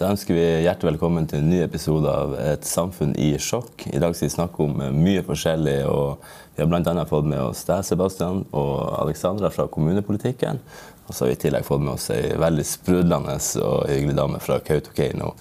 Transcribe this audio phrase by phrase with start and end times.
[0.00, 3.82] Da ønsker vi hjertelig velkommen til en ny episode av Et samfunn i sjokk.
[3.92, 5.74] I dag skal vi snakke om mye forskjellig.
[5.92, 6.22] og
[6.56, 7.04] Vi har bl.a.
[7.04, 10.62] fått med oss deg, Sebastian, og Alexandra fra kommunepolitikken.
[11.04, 14.40] Og så har vi i tillegg fått med oss ei veldig sprudlende og hyggelig dame
[14.40, 15.34] fra Kautokeino,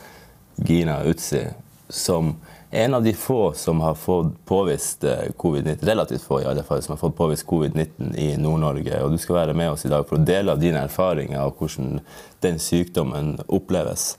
[0.67, 1.45] Gina Utsi,
[1.87, 2.35] som
[2.83, 6.83] en av de få som har fått påvist eh, covid-19, relativt få i alle fall,
[6.83, 9.05] som har fått påvist covid-19 i Nord-Norge.
[9.05, 11.55] Og du skal være med oss i dag for å dele av dine erfaringer av
[11.55, 12.01] hvordan
[12.43, 14.17] den sykdommen oppleves.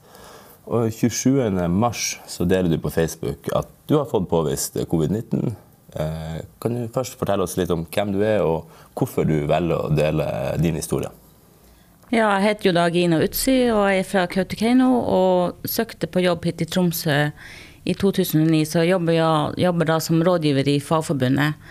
[0.66, 1.92] Og 27.3
[2.28, 5.55] så deler du på Facebook at du har fått påvist covid-19.
[5.96, 9.88] Eh, kan du først fortelle oss litt om hvem du er, og hvorfor du velger
[9.88, 10.27] å dele
[10.62, 11.10] din historie?
[12.10, 16.46] Ja, jeg heter jo da Gina Utsi og er fra Kautokeino og søkte på jobb
[16.48, 17.19] hit i Tromsø
[17.86, 18.64] i 2009.
[18.66, 21.70] Så jobber, jeg jobber da som rådgiver i Fagforbundet.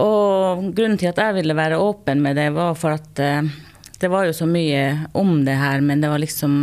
[0.00, 3.50] Og grunnen til at jeg ville være åpen med det, var for at eh,
[4.00, 6.54] det var jo så mye om det her, men det var liksom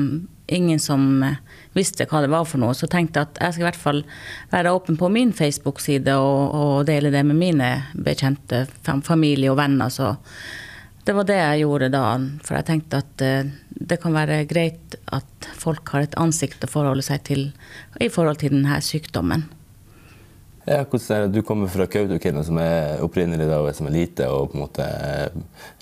[0.48, 1.40] ingen som eh,
[1.74, 2.76] visste hva det var for noe.
[2.78, 4.04] Så tenkte jeg at jeg skal i hvert fall
[4.54, 9.92] være åpen på min Facebook-side og, og, dele det med mine bekjente, familie og venner.
[9.94, 10.16] Så
[11.08, 12.06] det var det jeg gjorde da.
[12.44, 16.72] For jeg tenkte at uh, det kan være greit at folk har et ansikt å
[16.72, 17.46] forholde seg til
[18.04, 19.48] i forhold til denne sykdommen.
[20.68, 20.84] Ja,
[21.28, 24.88] Du kommer fra Kautokeino, som er opprinnelig da, som er lite og på en måte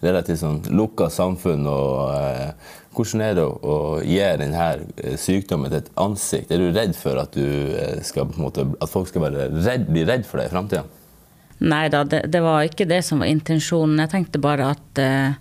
[0.05, 1.65] relativt sånn lukka samfunn.
[1.65, 2.51] og eh,
[2.95, 4.67] Hvordan er det å, gi denne
[5.03, 6.51] eh, sykdommen et ansikt?
[6.53, 10.39] Er du redd for at, eh, skal, måte, at folk skal redd, bli redd for
[10.39, 10.85] deg i framtida?
[11.65, 14.01] Nei da, det, det, var ikke det som var intensjonen.
[14.03, 15.35] Jeg tenkte bare at uh,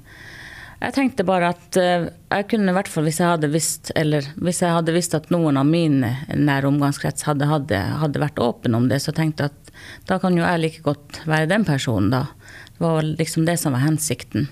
[0.85, 4.61] jeg tenkte bare at jeg kunne i hvert fall hvis jeg hadde visst eller hvis
[4.63, 8.91] jeg hadde visst at noen av min nære omgangskrets hadde, hadde, hadde, vært åpen om
[8.91, 9.73] det, så tenkte jeg at
[10.11, 12.27] da kan jo jeg like godt være den personen, da.
[12.75, 14.51] Det var liksom det som var hensikten.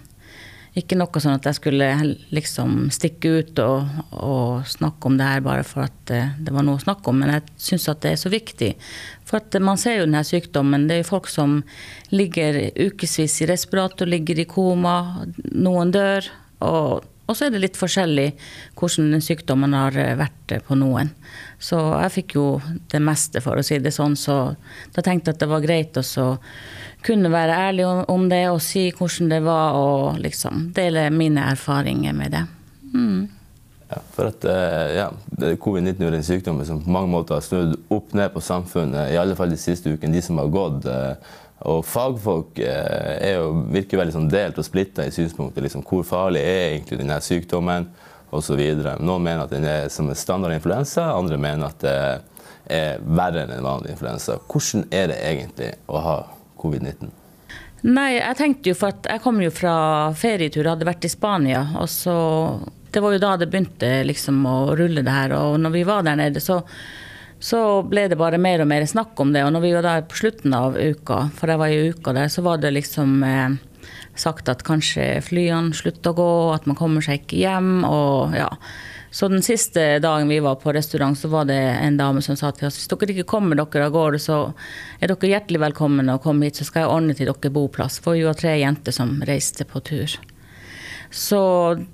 [0.73, 1.87] Ikke noe sånn at jeg skulle
[2.33, 6.65] liksom stikke ut og, og, snakke om det her bare for at eh, det var
[6.65, 8.71] noe å snakke om, men jeg syns at det er så viktig.
[9.29, 10.89] For at man ser jo denne sykdommen.
[10.89, 11.59] Det er jo folk som
[12.09, 14.97] ligger ukevis i respirator, ligger i koma,
[15.53, 16.31] noen dør.
[16.65, 18.31] Og, og så er det litt forskjellig
[18.79, 21.13] hvordan den sykdommen har eh, vært på noen.
[21.61, 22.47] Så jeg fikk jo
[22.91, 24.55] det meste, for å si det sånn, så
[24.97, 26.05] da tenkte jeg at det var greit å
[27.05, 32.13] kunne være ærlig om det og si hvordan det var, og liksom dele mine erfaringer
[32.17, 32.43] med det.
[32.95, 33.29] Mm.
[33.93, 35.09] Ja, for at eh, ja,
[35.61, 39.19] Covid-19 er en sykdom som på mange måter har snudd opp ned på samfunnet, i
[39.21, 40.87] alle fall de siste ukene, de som har gått.
[40.89, 45.63] Eh, og fagfolk eh, jo, virker veldig sånn delt og splitta i synspunktet.
[45.67, 47.87] Liksom, hvor farlig er egentlig denne sykdommen
[48.33, 48.63] osv.
[49.05, 51.97] Noen mener at den er som en standard influensa, andre mener at det
[52.73, 54.39] er verre enn en vanlig influensa.
[54.49, 56.17] Hvordan er det egentlig å ha
[56.63, 57.11] covid-19?
[57.83, 59.75] Nei, jeg tenkte jo for at jeg kom jo fra
[60.15, 61.65] ferietur, hadde vært i Spania.
[61.81, 62.15] og så
[62.93, 65.33] Det var jo da det begynte liksom å rulle det her.
[65.33, 66.61] Og når vi var der nede, så,
[67.41, 69.43] så ble det bare mer og mer snakk om det.
[69.43, 72.29] Og når vi var der på slutten av uka, for jeg var i uka der,
[72.29, 73.57] så var det liksom eh,
[74.15, 77.83] sagt at kanskje flyene slutter å gå, at man kommer seg ikke hjem.
[77.89, 78.51] og ja.
[79.13, 82.49] Så den siste dagen vi var på restaurant, så var det en dame som sa
[82.57, 84.39] til oss hvis dere ikke kommer dere av gårde, så
[85.01, 88.01] er dere hjertelig velkomne å komme hit, så skal jeg ordne til dere boplass.
[88.01, 90.17] For vi var tre jenter som reiste på tur.
[91.13, 91.43] Så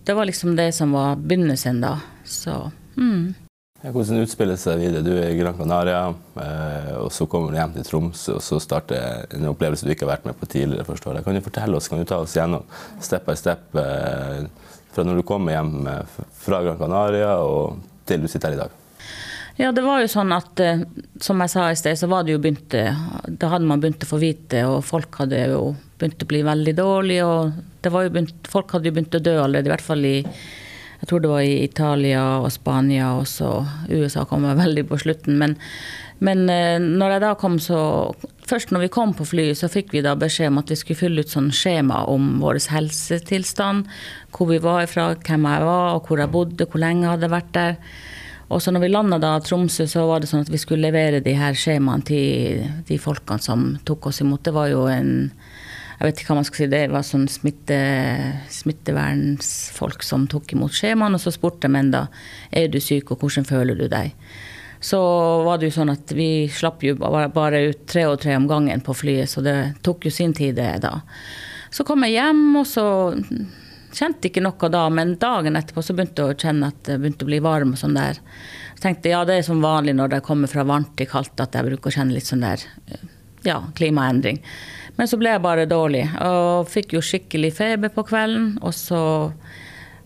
[0.07, 1.97] det var liksom det som var begynnelsen da.
[2.23, 2.55] Så
[2.95, 3.34] mm.
[3.83, 5.03] Hvordan utspiller det seg videre?
[5.07, 6.09] Du er i Gran Canaria,
[6.43, 10.07] eh, og så kommer du hjem til Tromsø, og så starter en opplevelse du ikke
[10.07, 10.87] har vært med på tidligere.
[10.87, 11.27] forstår jeg.
[11.27, 12.67] Kan du fortelle oss, kan du ta oss gjennom
[13.03, 13.71] step by step?
[14.98, 17.78] Eh, fra når du kommer hjem eh, fra Gran Canaria og
[18.09, 18.76] til du sitter her i dag?
[19.59, 20.84] Ja, det var jo sånn at eh,
[21.20, 24.10] som jeg sa i sted, så var det jo begynt Da hadde man begynt å
[24.10, 27.26] få vite, og folk hadde jo begynt å bli veldig dårlige.
[27.26, 30.06] Og det var jo begynt, folk hadde jo begynt å dø allerede, i hvert fall
[30.06, 30.16] i
[30.98, 35.36] jeg tror det var i Italia og Spania, og USA kom veldig på slutten.
[35.38, 35.54] Men,
[36.19, 37.82] men eh, når jeg da kom så
[38.48, 40.97] Først når vi kom på flyet, så fikk vi da beskjed om at vi skulle
[41.03, 43.91] fylle ut sånn skjema om vår helsetilstand.
[44.32, 47.53] Hvor vi var fra, hvem jeg var, hvor jeg bodde, hvor lenge jeg hadde vært
[47.56, 47.77] der.
[48.48, 51.21] Og så når vi landa da Tromsø, så var det sånn at vi skulle levere
[51.21, 54.47] de her skjemaene til de folkene som tok oss imot.
[54.47, 55.12] Det var jo en
[55.98, 57.77] jeg vet ikke hva man skal si, det var sånn smitte,
[58.54, 61.18] smittevernsfolk som tok imot skjemaene.
[61.18, 62.04] Og så spurte de enda
[62.54, 64.15] er du syk, og hvordan føler du deg.
[64.80, 64.98] Så
[65.47, 68.83] var det jo sånn at vi slapp jo bare ut tre og tre om gangen
[68.84, 71.01] på flyet, så det tok jo sin tid, det da.
[71.75, 72.86] Så kom jeg hjem, og så
[73.98, 77.27] kjente ikke noe da, men dagen etterpå så begynte jeg å kjenne at det begynte
[77.27, 78.21] å bli varm og sånn der.
[78.77, 81.57] Så tenkte ja, det er som vanlig når det kommer fra varmt til kaldt at
[81.57, 82.63] jeg bruker å kjenne litt sånn der
[83.47, 84.41] ja, klimaendring.
[84.98, 88.57] Men så ble jeg bare dårlig og fikk jo skikkelig feber på kvelden.
[88.66, 89.01] Og så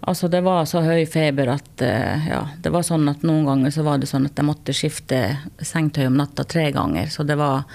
[0.02, 3.70] Altså, det var så høy feber at eh, ja, det var sånn at noen ganger
[3.70, 5.20] så var det sånn at jeg måtte skifte
[5.62, 7.06] sengetøy om natta tre ganger.
[7.06, 7.68] Så det var,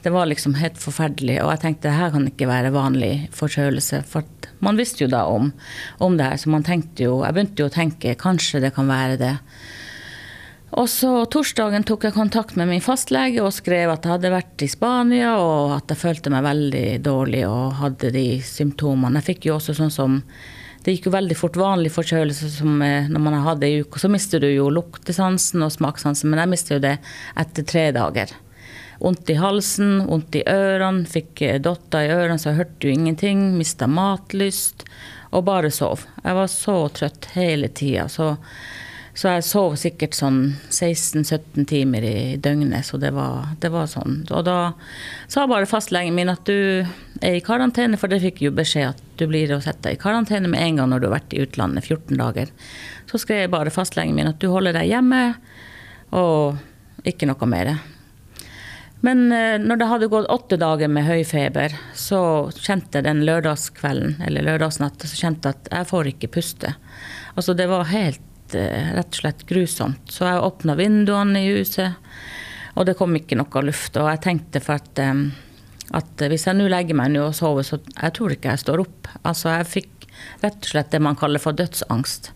[0.00, 1.42] det var liksom helt forferdelig.
[1.42, 4.00] Og jeg tenkte det her kan ikke være vanlig forkjølelse.
[4.08, 4.24] For
[4.64, 5.52] man visste jo da om,
[6.00, 8.88] om det her, så man tenkte jo Jeg begynte jo å tenke kanskje det kan
[8.88, 9.34] være det.
[10.78, 14.64] Og så Torsdagen tok jeg kontakt med min fastlege og skrev at jeg hadde vært
[14.64, 19.20] i Spania, og at jeg følte meg veldig dårlig og hadde de symptomene.
[19.20, 20.18] Jeg fikk jo også sånn som
[20.84, 24.00] Det gikk jo veldig fort vanlig forkjølelse som eh, når man har hatt uke.
[24.00, 26.96] Så mister du jo luktesansen og smakssansen, men jeg mistet jo det
[27.38, 28.34] etter tre dager.
[28.98, 32.94] Vondt i halsen, vondt i ørene, fikk eh, dotter i ørene så jeg hørte jo
[32.94, 33.44] ingenting.
[33.58, 34.86] Mista matlyst
[35.30, 36.06] og bare sov.
[36.24, 38.08] Jeg var så trøtt hele tida.
[38.10, 38.36] Så
[39.18, 40.36] så jeg sov sikkert sånn
[40.70, 44.20] 16-17 timer i døgnet, så det var, det var, sånn.
[44.30, 44.58] Og da
[45.26, 46.86] sa bare fastlegen min at du
[47.26, 50.46] er i karantene, for det fikk jo beskjed at du blir å sette i karantene
[50.52, 52.52] med en gang når du har vært i utlandet 14 dager.
[53.10, 55.22] Så skrev bare fastlegen min at du holder deg hjemme,
[56.14, 57.74] og ikke noe mer.
[59.02, 62.20] Men eh, når det hadde gått åtte dager med høy feber, så
[62.54, 66.74] kjente jeg den lørdagskvelden, eller lørdagsnatta, så kjente jeg at jeg får ikke puste.
[67.34, 68.22] Altså det var helt
[68.54, 70.12] rett og slett grusomt.
[70.12, 71.98] Så jeg åpna vinduene i huset,
[72.78, 73.96] og det kom ikke noe luft.
[73.98, 75.02] Og jeg tenkte for at,
[75.98, 78.84] at hvis jeg nå legger meg nå og sover, så jeg tror ikke jeg står
[78.84, 79.10] opp.
[79.22, 80.08] Altså jeg fikk
[80.42, 82.32] rett og slett det man kaller for dødsangst.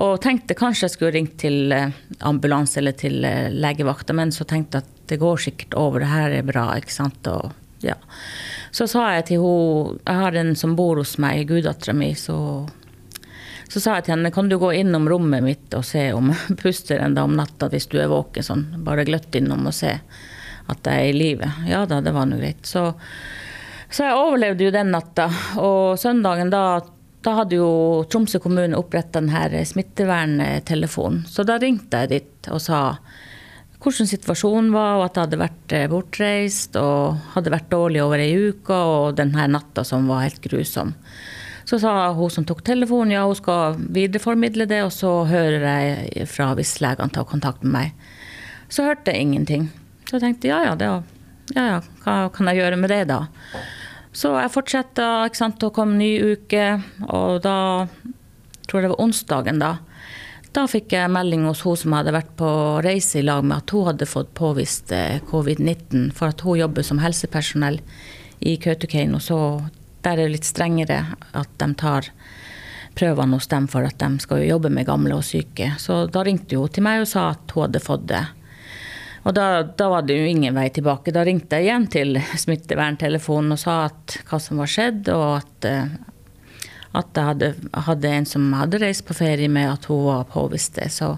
[0.00, 1.92] Og tenkte kanskje jeg skulle ringt til eh,
[2.24, 6.12] ambulanse eller til eh, legevakta, men så tenkte jeg at det går sikkert over, det
[6.12, 7.28] her er bra, ikke sant.
[7.28, 7.52] Og,
[7.84, 7.98] ja.
[8.72, 12.36] Så sa jeg til henne, jeg har en som bor hos meg, guddattera mi, så
[13.72, 16.56] så sa jeg til henne kan du gå innom rommet mitt og se om jeg
[16.62, 18.44] puster enda om natta hvis du er våken.
[18.44, 19.94] sånn, Bare gløtt innom og se
[20.72, 21.48] at jeg er i live.
[21.68, 22.66] Ja da, det var nå greit.
[22.68, 22.90] Så,
[23.88, 25.30] så, jeg overlevde jo den natta.
[25.62, 26.82] Og søndagen da,
[27.24, 27.72] da hadde jo
[28.12, 31.24] Tromsø kommune oppretta denne smitteverntelefonen.
[31.28, 32.82] Så da ringte jeg dit og sa
[33.82, 38.20] hvordan situasjonen var, og at jeg hadde vært eh, bortreist og hadde vært dårlig over
[38.22, 40.92] ei uke, og denne natta som var helt grusom.
[41.72, 46.26] Så sa hun som tok telefonen, ja, hun skal videreformidle det, og så hører jeg
[46.28, 48.10] fra hvis legene tar kontakt med meg.
[48.68, 49.70] Så hørte jeg ingenting.
[50.04, 50.90] Så jeg tenkte ja ja, det,
[51.56, 53.22] ja, ja hva kan jeg gjøre med det, da?
[54.12, 56.68] Så jeg fortsatte, ikke sant, og kom ny uke,
[57.08, 57.56] og da
[58.68, 59.72] tror jeg det var onsdagen, da.
[60.52, 62.54] Da fikk jeg melding hos hun som hadde vært på
[62.84, 66.84] reise i lag med at hun hadde fått påvist eh, covid-19, for at hun jobber
[66.84, 67.80] som helsepersonell
[68.44, 69.24] i Kautokeino.
[69.24, 69.38] Så
[70.02, 71.00] der er det litt strengere
[71.32, 72.10] at de tar
[72.98, 75.72] prøvene hos dem for at de skal jobbe med gamle og syke.
[75.80, 78.24] Så da ringte hun til meg og sa at hun hadde fått det.
[79.22, 81.14] Og da, da, var det jo ingen vei tilbake.
[81.14, 85.68] Da ringte jeg igjen til smitteverntelefonen og sa at, hva som var skjedd, og at,
[85.70, 85.94] eh,
[86.98, 87.52] at jeg hadde,
[87.86, 90.90] hadde, en som hadde reist på ferie med at hun var påvist det.
[90.90, 91.14] Så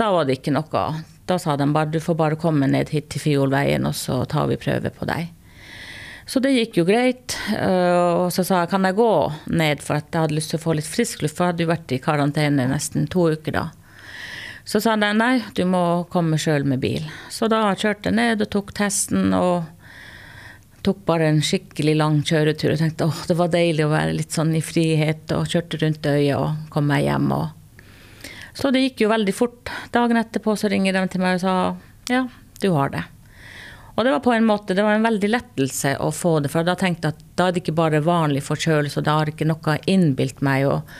[0.00, 0.86] da var det ikke noe.
[1.28, 4.48] Da sa de bare du får bare komme ned hit til Fiolveien, og så tar
[4.48, 5.28] vi prøve på deg.
[6.28, 7.38] Så det gikk jo greit.
[7.56, 9.12] Eh, og så sa jeg kan jeg gå
[9.48, 11.38] ned, for at jeg hadde lyst til å få litt frisk luft.
[11.38, 13.64] For jeg hadde jo vært i karantene nesten to uker da.
[14.68, 17.08] Så sa de nei, du må komme sjøl med bil.
[17.32, 19.32] Så da kjørte jeg ned og tok testen.
[19.32, 19.64] og
[20.84, 24.36] tok bare en skikkelig lang kjøretur og tenkte åh, det var deilig å være litt
[24.36, 25.32] sånn i frihet.
[25.32, 27.32] Og kjørte rundt øya og kom meg hjem.
[27.32, 27.86] Og...
[28.52, 29.72] Så det gikk jo veldig fort.
[29.96, 31.54] Dagen etterpå så ringer de til meg og sa
[32.12, 32.26] ja,
[32.60, 33.08] du har det.
[33.98, 36.62] Og det var på en måte, det var en veldig lettelse å få det, for
[36.62, 39.48] da tenkte jeg at da er det ikke bare vanlig forkjølelse, og da har ikke
[39.50, 40.68] noe innbilt meg.
[40.70, 40.92] Og,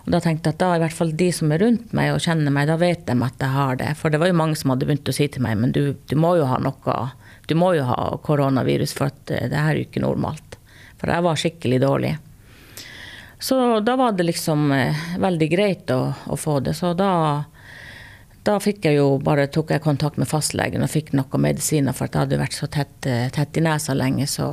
[0.00, 2.24] og da tenkte jeg at da i hvert fall de som er rundt meg og
[2.24, 3.92] kjenner meg, da vet de at jeg har det.
[4.00, 6.16] For det var jo mange som hadde begynt å si til meg men du, du
[6.18, 6.96] må jo ha noe,
[7.46, 10.58] du må jo ha koronavirus, for at eh, det her er jo ikke normalt.
[10.98, 12.12] For jeg var skikkelig dårlig.
[13.38, 16.74] Så da var det liksom eh, veldig greit å, å få det.
[16.82, 17.12] Så da
[18.46, 22.08] da fikk jeg jo bare, tok jeg kontakt med fastlegen og fikk noen medisiner, for
[22.08, 24.26] at det hadde vært så tett, eh, tett i nesa lenge.
[24.30, 24.48] Så.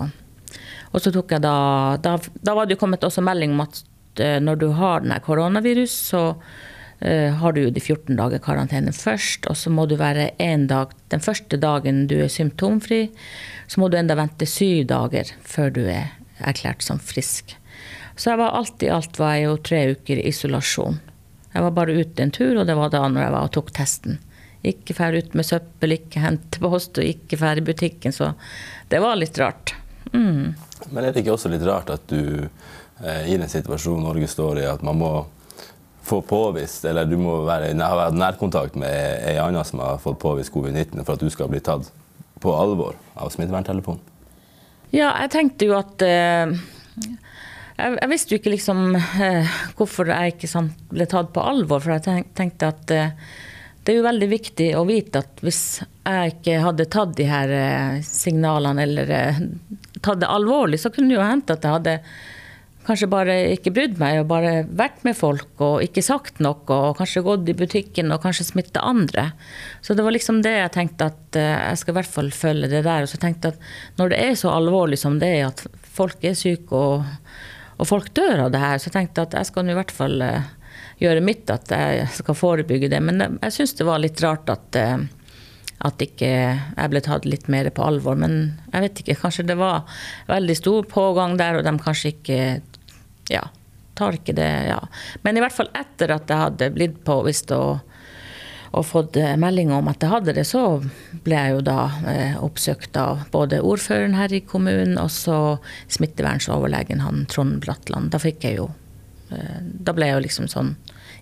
[0.91, 3.79] Og så tok jeg da, da, da var det jo kommet også melding om at
[4.19, 8.91] uh, når du har denne koronavirus, så uh, har du jo de 14 dager karantene
[8.95, 9.47] først.
[9.47, 13.05] Og så må du være én dag Den første dagen du er symptomfri,
[13.71, 16.11] så må du enda vente syv dager før du er
[16.43, 17.55] erklært som frisk.
[18.17, 20.99] Så jeg var alt i alt var jeg jo tre uker i isolasjon.
[21.57, 23.71] Jeg var bare ute en tur, og det var da når jeg var og tok
[23.73, 24.19] testen.
[24.67, 28.13] Ikke fær ut med søppel, ikke hente post og ikke fær i butikken.
[28.13, 28.27] Så
[28.91, 29.73] det var litt rart.
[30.13, 30.53] Mm.
[30.91, 34.61] Men er det ikke også litt rart at du eh, i den situasjonen Norge står
[34.61, 35.11] i, at man må
[36.05, 40.53] få påvist, eller du må være i nærkontakt med ei anna som har fått påvist
[40.53, 41.89] covid-19 for at du skal bli tatt
[42.37, 44.13] på alvor av smitteverntelefonen?
[44.93, 46.53] Ja, jeg tenkte jo at eh,
[47.77, 51.83] jeg, jeg, visste jo ikke liksom eh, hvorfor jeg ikke sant, ble tatt på alvor.
[51.83, 53.27] For jeg tenkte at eh,
[53.87, 57.51] det er jo veldig viktig å vite at hvis jeg ikke hadde tatt de her
[57.55, 59.37] eh, signalene eller eh,
[60.01, 61.93] tatt det alvorlig, så kunne det jo hendt at jeg hadde
[62.87, 66.99] kanskje bare ikke brydd meg og bare vært med folk og ikke sagt noe og
[66.99, 69.29] kanskje gått i butikken og kanskje smitta andre.
[69.83, 72.71] Så det var liksom det jeg tenkte at eh, jeg skal i hvert fall følge
[72.71, 73.07] det der.
[73.07, 75.63] Og så tenkte jeg at når det er så alvorlig som det er, at
[75.97, 77.07] folk er syke og,
[77.77, 80.21] og folk dør av det her, så jeg tenkte at jeg skal i hvert fall
[80.23, 80.47] uh,
[81.01, 83.01] gjøre mitt, at jeg skal forebygge det.
[83.05, 85.05] Men jeg syns det var litt rart at uh,
[85.85, 88.17] at ikke jeg ble tatt litt mer på alvor.
[88.17, 89.85] Men jeg vet ikke, kanskje det var
[90.29, 92.39] veldig stor pågang der, og de kanskje ikke
[93.29, 93.43] ja,
[93.97, 94.79] tar ikke det ja.
[95.25, 97.83] Men i hvert fall etter at jeg hadde blitt påvist og,
[98.71, 100.63] og fått eh, melding om at jeg hadde det, så
[101.25, 101.77] ble jeg jo da
[102.09, 105.39] eh, oppsøkt av både ordføreren her i kommunen og så
[105.93, 108.11] smittevernsoverlegen han Trond Bratland.
[108.13, 108.69] Da fikk jeg jo
[109.31, 110.75] eh, Da ble jeg jo liksom sånn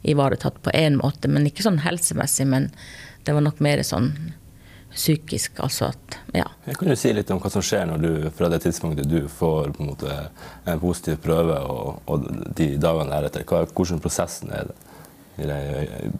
[0.05, 2.45] ivaretatt på én måte, men ikke sånn helsemessig.
[2.49, 2.69] Men
[3.25, 4.11] det var nok mer sånn
[4.95, 5.59] psykisk.
[5.65, 6.45] Altså at, ja.
[6.67, 9.25] Jeg kan du si litt om hva som skjer når du, fra det tidspunktet du
[9.31, 10.17] får på en, måte,
[10.69, 13.45] en positiv prøve, og, og de dagene deretter?
[13.45, 14.77] Hvordan prosessen er det?
[15.37, 15.59] I det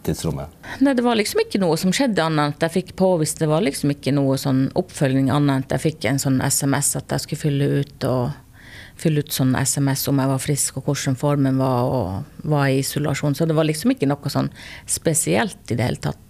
[0.06, 0.52] tidsrommet?
[0.84, 3.38] Nei, Det var liksom ikke noe som skjedde annet enn at jeg fikk påvist.
[3.40, 6.96] Det var liksom ikke noe sånn oppfølging annet enn at jeg fikk en sånn SMS
[7.00, 8.42] at jeg skulle fylle ut og
[8.96, 12.80] fylle ut sånn SMS om jeg var frisk og hvordan formen var og var i
[12.80, 13.36] isolasjon.
[13.36, 14.48] Så det var liksom ikke noe sånn
[14.88, 16.22] spesielt i det hele tatt.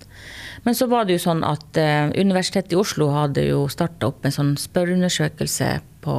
[0.66, 4.26] Men så var det jo sånn at eh, Universitetet i Oslo hadde jo starta opp
[4.26, 5.76] en sånn spørreundersøkelse
[6.06, 6.16] på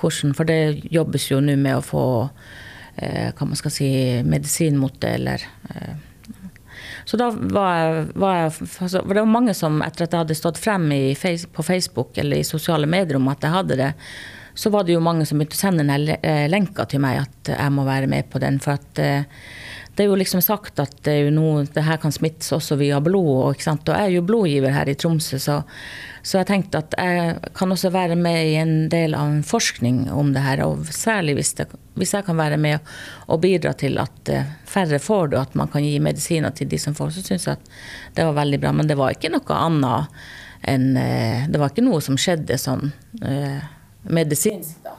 [0.00, 2.04] hvordan For det jobbes jo nå med å få
[3.00, 3.90] hva man skal si,
[4.26, 5.94] medisin mot det, eller uh,
[7.04, 8.50] så da var jeg, var jeg
[8.84, 10.84] altså, Det var mange som etter at jeg hadde stått frem
[11.18, 13.88] face, på Facebook eller i sosiale medier om at jeg hadde det,
[14.54, 17.74] så var det jo mange som begynte å sende denne lenka til meg at jeg
[17.74, 18.60] må være med på den.
[18.62, 19.02] For at
[20.00, 23.26] det er jo liksom sagt at det, noe, det her kan smittes også via blod.
[23.28, 25.58] Og, og jeg er jo blodgiver her i Tromsø, så,
[26.22, 30.06] så, jeg tenkte at jeg kan også være med i en del av en forskning
[30.08, 30.62] om det her.
[30.64, 31.68] Og særlig hvis, det,
[32.00, 32.80] hvis jeg kan være med
[33.28, 36.72] og bidra til at eh, færre får det, og at man kan gi medisiner til
[36.72, 37.76] de som får, så syns jeg at
[38.16, 38.72] det var veldig bra.
[38.80, 40.24] Men det var ikke noe annet
[40.70, 42.88] enn eh, Det var ikke noe som skjedde sånn
[43.20, 43.60] eh,
[44.08, 44.96] medisinsk, da.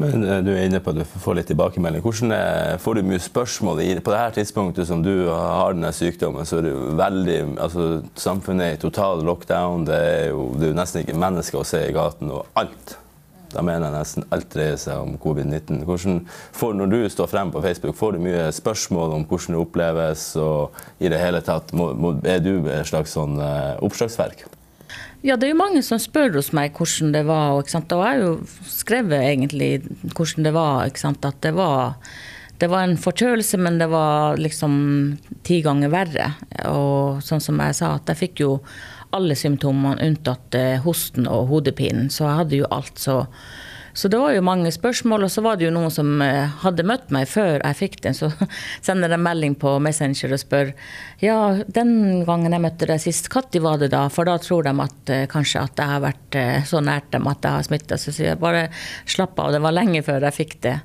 [0.00, 2.04] Men eh, Du er inne på at du får litt tilbakemelding.
[2.04, 6.48] Hvordan er, Får du mye spørsmål på dette tidspunktet som du har denne sykdommen?
[6.48, 9.86] så er det jo veldig, altså Samfunnet er i total lockdown.
[9.88, 12.32] Det er jo det er nesten ikke mennesker å se i gaten.
[12.32, 12.98] Og alt
[13.52, 15.82] da mener jeg nesten alt dreier seg om covid-19.
[15.88, 16.22] Hvordan
[16.56, 20.36] får, Når du står frem på Facebook, får du mye spørsmål om hvordan det oppleves?
[20.36, 24.46] og i det hele tatt, må, må, Er du et slags sånn uh, oppslagsverk?
[25.22, 27.54] Ja, det er jo mange som spør hos meg hvordan det var.
[27.54, 28.32] Og, og jeg har jo
[28.66, 29.72] skrevet egentlig
[30.16, 30.90] hvordan det var.
[30.90, 31.94] At det var,
[32.58, 34.74] det var en forkjølelse, men det var liksom
[35.46, 36.32] ti ganger verre.
[36.66, 38.56] Og sånn som jeg sa, at jeg fikk jo
[39.12, 42.10] alle symptomene unntatt eh, hosten og hodepinen.
[42.10, 42.98] Så jeg hadde jo alt.
[42.98, 43.22] så
[43.94, 46.84] så det var jo mange spørsmål, og så var det jo noen som eh, hadde
[46.88, 48.16] møtt meg før jeg fikk den.
[48.16, 48.30] Så
[48.86, 50.72] sender de melding på Messenger og spør
[51.20, 51.36] ja,
[51.68, 54.06] den gangen jeg møtte deg sist, når var det da?
[54.12, 57.28] For da tror de at eh, kanskje at jeg har vært eh, så nært dem
[57.28, 58.00] at jeg har smitta.
[58.00, 58.70] Så sier jeg bare
[59.04, 60.78] slapp av, det var lenge før jeg fikk det.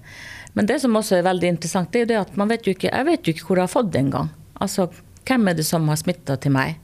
[0.57, 2.75] Men det som også er veldig interessant, det er jo det at man vet jo
[2.75, 4.31] ikke, jeg vet jo ikke hvor jeg har fått det engang.
[4.59, 4.89] Altså,
[5.23, 6.75] hvem er det som har smitta til meg?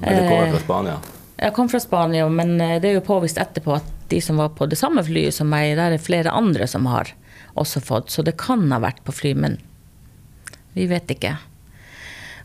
[0.00, 1.00] Men det kommer fra Spania?
[1.40, 4.66] Jeg kom fra Spania, men det er jo påvist etterpå at de som var på
[4.66, 7.12] det samme flyet som meg, der er flere andre som har
[7.58, 8.10] også fått.
[8.10, 9.58] Så det kan ha vært på fly, men
[10.74, 11.36] vi vet ikke.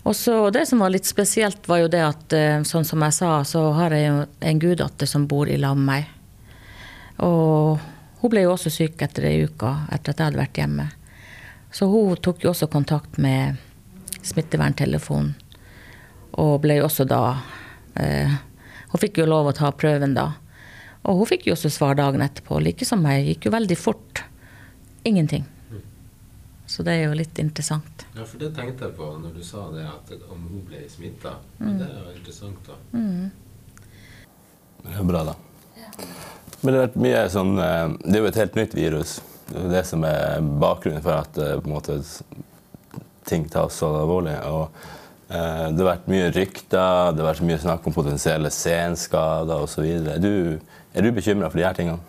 [0.06, 3.14] Og så Det som var litt spesielt, var jo det at eh, sånn som jeg
[3.18, 6.12] sa, så har jeg jo en guddatter som bor i lag med meg.
[7.26, 7.82] Og
[8.22, 10.86] hun ble jo også syk etter ei uke etter at jeg hadde vært hjemme.
[11.74, 13.58] Så hun tok jo også kontakt med
[14.22, 15.34] smitteverntelefonen.
[16.38, 17.22] Og ble jo også da
[17.96, 18.34] eh,
[18.92, 20.34] Hun fikk jo lov å ta prøven da.
[21.06, 22.60] Og hun fikk jo også svar dagen etterpå.
[22.64, 23.28] Like som meg.
[23.30, 24.24] Gikk jo veldig fort.
[25.06, 25.46] Ingenting.
[26.66, 28.06] Så det er jo litt interessant.
[28.16, 31.36] Ja, for det tenkte jeg på når du sa det, at om hun ble smitta.
[31.60, 31.76] Mm.
[31.78, 32.78] Det er jo interessant, da.
[32.96, 33.86] Mm.
[34.86, 35.36] Det er bra, da.
[36.62, 39.16] Men det, har mye sånn, eh, det er jo et helt nytt virus.
[39.52, 42.00] Det er det som er bakgrunnen for at eh, måte,
[43.30, 44.34] ting tas så alvorlig.
[44.50, 44.66] Og
[45.30, 49.86] eh, det har vært mye rykter, det har vært mye snakk om potensielle senskader osv.
[50.18, 50.58] Du
[50.96, 52.02] er du bekymra for de her tingene?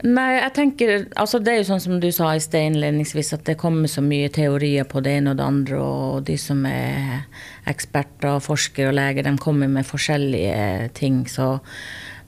[0.00, 3.44] Nei, jeg tenker, altså Det er jo sånn som du sa i sted innledningsvis, at
[3.44, 5.80] det kommer så mye teorier på det ene og det andre.
[5.80, 7.26] Og de som er
[7.68, 11.26] eksperter, forskere og leger, de kommer med forskjellige ting.
[11.28, 11.58] Så,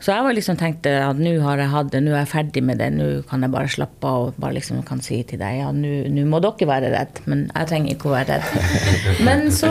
[0.02, 2.62] Så jeg var liksom tenkte at nå har jeg hatt det, nå er jeg ferdig
[2.66, 5.60] med det, nå kan jeg bare slappe av og bare liksom kan si til deg
[5.60, 8.80] ja, nå må dere være redd, men jeg trenger ikke å være redd.
[9.28, 9.70] Men så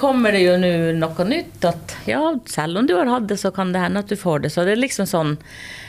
[0.00, 2.20] kommer det jo nå noe nytt, at ja,
[2.50, 4.52] selv om du har hatt det, så kan det hende at du får det.
[4.52, 5.34] Så det er liksom sånn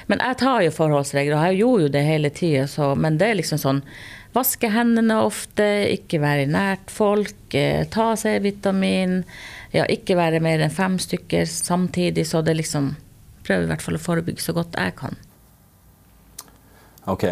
[0.07, 3.39] Men jeg tar jo forholdsregler, og jeg gjorde jo det hele tida, men det er
[3.41, 3.86] liksom sånn
[4.31, 9.25] Vaske hendene ofte, ikke være nært folk, eh, ta C-vitamin.
[9.75, 12.93] Ja, ikke være mer enn fem stykker samtidig, så det liksom
[13.45, 15.17] prøver i hvert fall å forebygge så godt jeg kan.
[17.10, 17.25] Ok.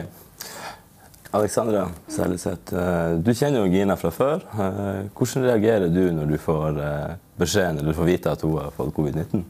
[1.31, 4.41] Alexandra Seljeseth, eh, du kjenner jo Gina fra før.
[4.49, 8.57] Eh, hvordan reagerer du når du får eh, beskjeden eller du får vite at hun
[8.57, 9.43] har fått covid-19?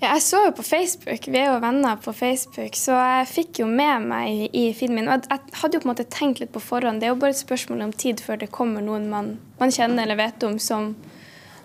[0.00, 3.60] Ja, jeg så jo på Facebook, vi er jo venner på Facebook, så jeg fikk
[3.62, 5.10] jo med meg i feeden min.
[5.12, 7.00] Og jeg hadde jo på en måte tenkt litt på forhånd.
[7.00, 10.04] Det er jo bare et spørsmål om tid før det kommer noen man, man kjenner
[10.04, 10.94] eller vet om som,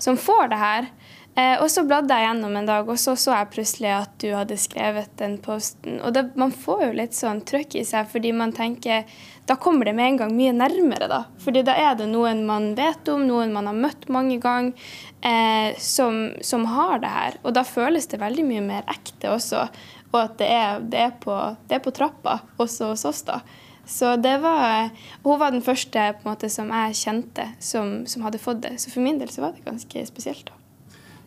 [0.04, 0.92] som får det her.
[1.38, 4.28] Eh, og så bladde jeg gjennom en dag, og så så jeg plutselig at du
[4.34, 6.00] hadde skrevet den posten.
[6.04, 9.06] Og det, man får jo litt sånn trøkk i seg, fordi man tenker
[9.50, 11.24] Da kommer det med en gang mye nærmere, da.
[11.42, 14.90] Fordi da er det noen man vet om, noen man har møtt mange ganger,
[15.26, 17.40] eh, som, som, har det her.
[17.42, 19.66] Og da føles det veldig mye mer ekte også.
[20.12, 21.34] Og at det er, det er, på,
[21.66, 23.42] det er på, trappa også hos oss, da.
[23.90, 24.92] Så det var
[25.24, 28.78] Hun var den første på en måte, som jeg kjente som, som hadde fått det.
[28.78, 30.46] Så for min del så var det ganske spesielt.
[30.46, 30.59] da.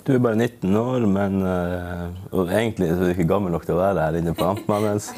[0.03, 3.77] Du er bare 19 år, men uh, og egentlig er du ikke gammel nok til
[3.77, 5.13] å være her inne på Amtmannens.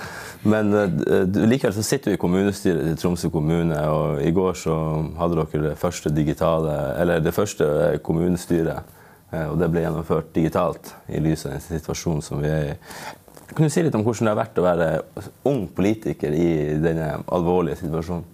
[0.44, 4.76] Men uh, likevel så sitter du i kommunestyret til Tromsø kommune, og i går så
[5.16, 6.76] hadde dere det første digitale,
[7.24, 7.70] det første
[8.04, 8.92] kommunestyret.
[9.34, 12.76] Og det ble gjennomført digitalt i lys av den situasjonen som vi er i.
[13.54, 14.90] Kan du si litt om hvordan det har vært å være
[15.48, 18.28] ung politiker i denne alvorlige situasjonen?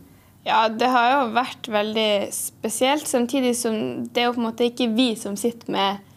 [0.44, 3.74] Ja, det har jo vært veldig spesielt, samtidig som
[4.08, 6.09] det er jo på en måte ikke vi som sitter med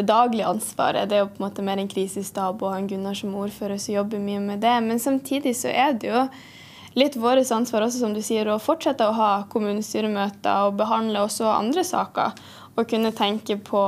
[0.00, 1.08] det daglige ansvaret.
[1.10, 3.94] Det er jo på en måte mer en krisestab og han Gunnar som ordfører som
[3.94, 4.76] jobber mye med det.
[4.86, 6.24] Men samtidig så er det jo
[6.98, 11.48] litt vårt ansvar også, som du sier, å fortsette å ha kommunestyremøter og behandle også
[11.52, 12.34] andre saker.
[12.76, 13.84] Og kunne tenke på,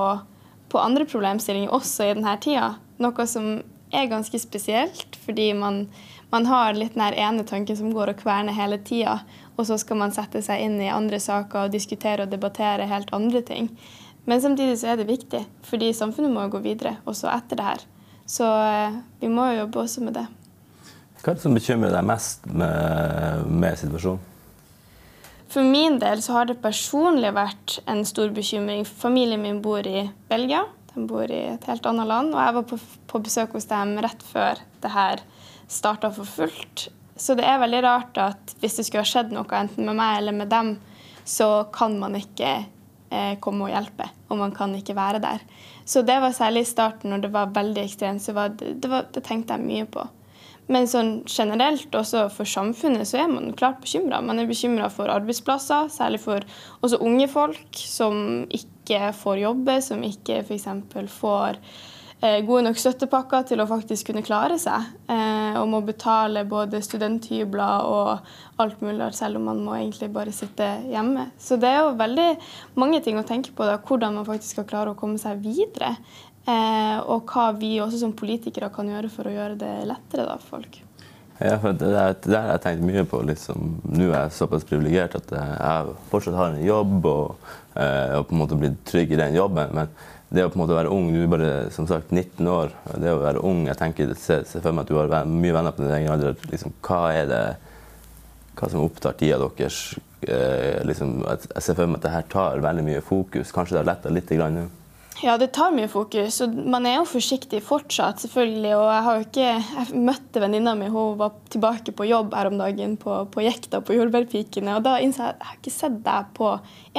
[0.68, 2.74] på andre problemstillinger også i denne tida.
[3.02, 3.54] Noe som
[3.92, 5.86] er ganske spesielt, fordi man,
[6.32, 9.20] man har litt den ene tanken som går og kverner hele tida.
[9.56, 13.12] Og så skal man sette seg inn i andre saker og diskutere og debattere helt
[13.16, 13.68] andre ting.
[14.24, 17.86] Men samtidig så er det viktig, fordi samfunnet må gå videre også etter det her.
[18.28, 20.26] Så eh, vi må jo jobbe også med det.
[21.22, 24.28] Hva er det som bekymrer deg mest med, med situasjonen?
[25.52, 28.86] For min del så har det personlig vært en stor bekymring.
[28.88, 30.62] Familien min bor i Belgia.
[30.94, 32.32] De bor i et helt annet land.
[32.32, 32.78] Og jeg var på,
[33.10, 35.20] på besøk hos dem rett før det her
[35.68, 36.86] starta for fullt.
[37.20, 40.22] Så det er veldig rart at hvis det skulle ha skjedd noe enten med meg
[40.22, 40.72] eller med dem,
[41.28, 42.62] så kan man ikke
[43.44, 45.44] komme og hjelpe, og man kan ikke være der.
[45.84, 49.08] Så det var særlig i starten, når det var veldig ekstremt, så det, det, var,
[49.12, 50.06] det, tenkte jeg mye på.
[50.72, 54.22] Men sånn generelt, også for samfunnet, så er man klart bekymra.
[54.24, 56.46] Man er bekymra for arbeidsplasser, særlig for
[56.80, 60.70] også unge folk som ikke får jobbe, som ikke f.eks.
[61.18, 61.91] får Eh,
[62.22, 64.92] gode nok støttepakker til å faktisk kunne klare seg.
[65.10, 70.34] Eh, og må betale både studenthybler og alt mulig, selv om man må egentlig bare
[70.34, 71.28] sitte hjemme.
[71.40, 72.28] Så det er jo veldig
[72.78, 75.96] mange ting å tenke på, da, hvordan man faktisk skal klare å komme seg videre.
[76.46, 80.38] Eh, og hva vi også som politikere kan gjøre for å gjøre det lettere da,
[80.38, 80.78] for folk.
[81.42, 81.90] Ja, for det,
[82.22, 83.18] det har jeg tenkt mye på.
[83.26, 83.76] Liksom.
[83.96, 88.42] Nå er jeg såpass privilegert at jeg fortsatt har en jobb og, og på en
[88.44, 89.74] måte blitt trygg i den jobben.
[89.74, 89.90] men
[90.32, 92.72] det å på en måte være ung Du er bare som sagt 19 år.
[93.00, 95.76] Det å være ung Jeg tenker, Se, se for meg at du har mye venner
[95.76, 96.38] på din egen alder.
[96.48, 97.42] Liksom, hva er det
[98.56, 99.94] hva som opptar tida deres?
[100.22, 103.52] Eh, liksom, jeg ser for meg at dette tar veldig mye fokus.
[103.52, 104.66] Kanskje det har letta litt nå?
[105.22, 106.40] Ja, det tar mye fokus.
[106.42, 108.72] og Man er jo forsiktig fortsatt, selvfølgelig.
[108.74, 112.50] Og jeg har jo ikke Jeg møtte venninna mi, hun var tilbake på jobb her
[112.50, 114.74] om dagen på, på Jekta på Jordbærpikene.
[114.74, 116.48] Og da innså jeg at jeg har ikke sett deg på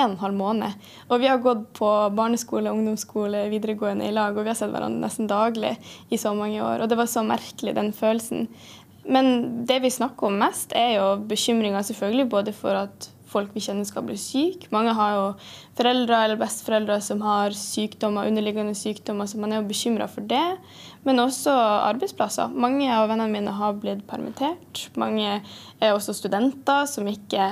[0.05, 0.88] en halv måned.
[1.09, 5.03] Og vi har gått på barneskole, ungdomsskole, videregående i lag, og vi har sett hverandre
[5.03, 5.73] nesten daglig
[6.07, 6.86] i så mange år.
[6.86, 8.47] Og det var så merkelig, den følelsen.
[9.03, 13.63] Men det vi snakker om mest, er jo bekymringa selvfølgelig både for at folk vi
[13.65, 14.69] kjenner skal bli syke.
[14.74, 15.26] Mange har jo
[15.78, 20.46] foreldre eller besteforeldre som har sykdommer, underliggende sykdommer, så man er jo bekymra for det.
[21.08, 21.54] Men også
[21.89, 22.54] arbeidsplasser.
[22.54, 24.88] Mange av vennene mine har blitt permittert.
[25.00, 27.48] Mange er også studenter som ikke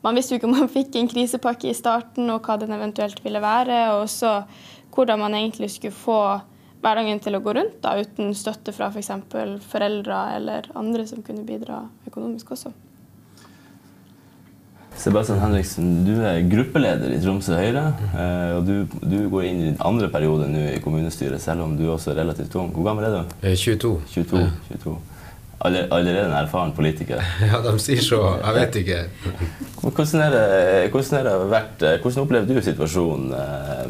[0.00, 3.18] Man visste jo ikke om man fikk en krisepakke i starten, og hva den eventuelt
[3.20, 3.82] ville være.
[3.92, 4.30] Og også
[4.96, 6.20] hvordan man egentlig skulle få
[6.80, 9.12] hverdagen til å gå rundt da, uten støtte fra f.eks.
[9.28, 12.72] For foreldre eller andre som kunne bidra økonomisk også.
[15.00, 17.84] Sebastian Henriksen, du er gruppeleder i Tromsø Høyre.
[18.12, 21.76] eh, Og du, du går inn i din andre periode nå i kommunestyret, selv om
[21.78, 22.68] du også er relativt ung.
[22.74, 23.32] Hvor gammel er du?
[23.48, 23.94] Eh, 22.
[24.12, 24.42] 22.
[24.74, 24.96] 22.
[25.64, 27.20] Aller- Allerede en erfaren politiker.
[27.48, 28.20] Ja, de sier så.
[28.44, 29.00] Jeg vet ikke.
[29.80, 33.86] Hvordan, er det, hvordan, er det vært, hvordan opplever du situasjonen eh,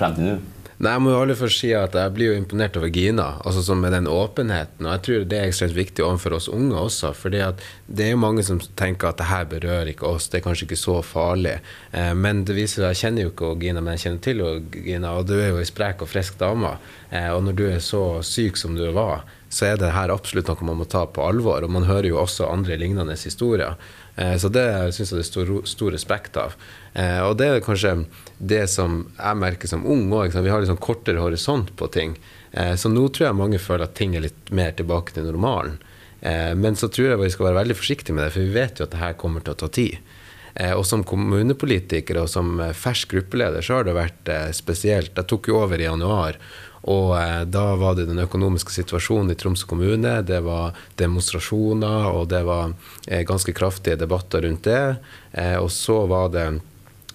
[0.00, 0.38] frem til nå?
[0.80, 3.60] Nei, Jeg må jo aller først si at jeg blir jo imponert over Gina, altså
[3.66, 4.86] som med den åpenheten.
[4.86, 7.10] Og jeg tror det er ekstremt viktig overfor oss unge også.
[7.12, 7.42] fordi
[7.86, 10.64] det er jo mange som tenker at det her berører ikke oss, det er kanskje
[10.64, 11.58] ikke så farlig.
[11.92, 14.42] Eh, men det viser seg, jeg kjenner jo ikke Gina, men jeg kjenner til
[14.88, 16.72] Gina, og du er jo ei sprek og frisk dame.
[17.10, 20.48] Eh, og når du er så syk som du var, så er det her absolutt
[20.48, 21.60] noe man må ta på alvor.
[21.60, 23.76] Og man hører jo også andre lignende historier.
[24.16, 24.64] Eh, Så det
[24.94, 26.56] syns jeg det er stor, stor respekt av.
[26.94, 28.06] Eh, Og det er kanskje
[28.38, 30.32] det som jeg merker som ung òg.
[30.32, 32.16] Vi har litt sånn kortere horisont på ting.
[32.52, 35.78] Eh, Så nå tror jeg mange føler at ting er litt mer tilbake til normalen.
[36.22, 38.78] Eh, Men så tror jeg vi skal være veldig forsiktige med det, for vi vet
[38.78, 39.98] jo at det her kommer til å ta tid.
[40.56, 45.14] Eh, Og som kommunepolitiker og som eh, fersk gruppeleder så har det vært eh, spesielt.
[45.14, 46.36] Jeg tok jo over i januar.
[46.82, 47.12] Og
[47.52, 50.22] da var det den økonomiske situasjonen i Tromsø kommune.
[50.24, 52.72] Det var demonstrasjoner, og det var
[53.28, 54.96] ganske kraftige debatter rundt det.
[55.60, 56.46] Og så var det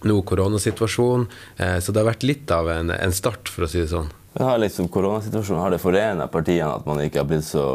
[0.07, 1.27] nå koronasituasjonen.
[1.57, 4.11] Eh, så det har vært litt av en, en start, for å si det sånn.
[4.35, 7.65] Har liksom koronasituasjonen har det forena partiene at man ikke har blitt så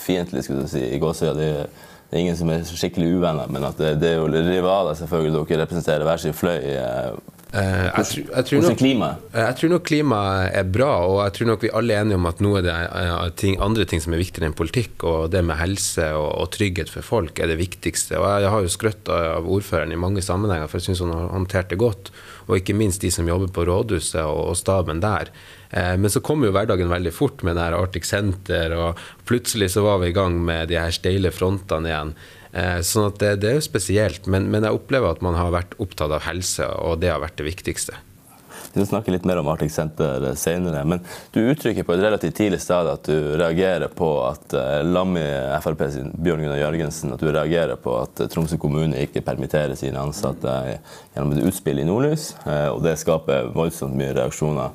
[0.00, 1.32] fiendtlig skulle du si, i gåsøya?
[1.38, 1.50] Det,
[2.10, 5.34] det er ingen som er skikkelig uvenner, men at det, det er jo rivaler, selvfølgelig.
[5.38, 6.60] Dere representerer hver sin fløy.
[7.54, 8.82] Eh, Eh, jeg, tror- jeg, tror nok,
[9.34, 12.18] eh, jeg tror nok klimaet er bra, og jeg tror nok vi alle er enige
[12.18, 15.30] om at nå er det eh, ting, andre ting som er viktigere enn politikk, og
[15.30, 18.18] det med helse og, og trygghet for folk er det viktigste.
[18.18, 21.14] Og jeg, jeg har jo skrøtt av ordføreren i mange sammenhenger, for jeg syns hun
[21.14, 22.10] har håndtert det godt.
[22.48, 25.30] Og ikke minst de som jobber på rådhuset og, og staben der.
[25.70, 29.70] Eh, men så kom jo hverdagen veldig fort med det her Arctic Center, og plutselig
[29.72, 32.12] så var vi i gang med de her steile frontene igjen.
[32.54, 35.50] Eh, sånn at det, det er jo spesielt, men, men jeg opplever at man har
[35.54, 37.96] vært opptatt av helse, og det har vært det viktigste.
[38.74, 41.02] Vi skal snakke litt mer om Arctic Center senere, men
[41.34, 44.54] du uttrykker på et relativt tidlig sted at du reagerer på at
[44.86, 45.22] Lammi,
[45.62, 49.78] Frp sin Bjørn Gunnar Jørgensen, at du reagerer på at eh, Tromsø kommune ikke permitterer
[49.78, 50.54] sine ansatte
[51.14, 54.74] gjennom et utspill i Nordlys, eh, og det skaper voldsomt mye reaksjoner.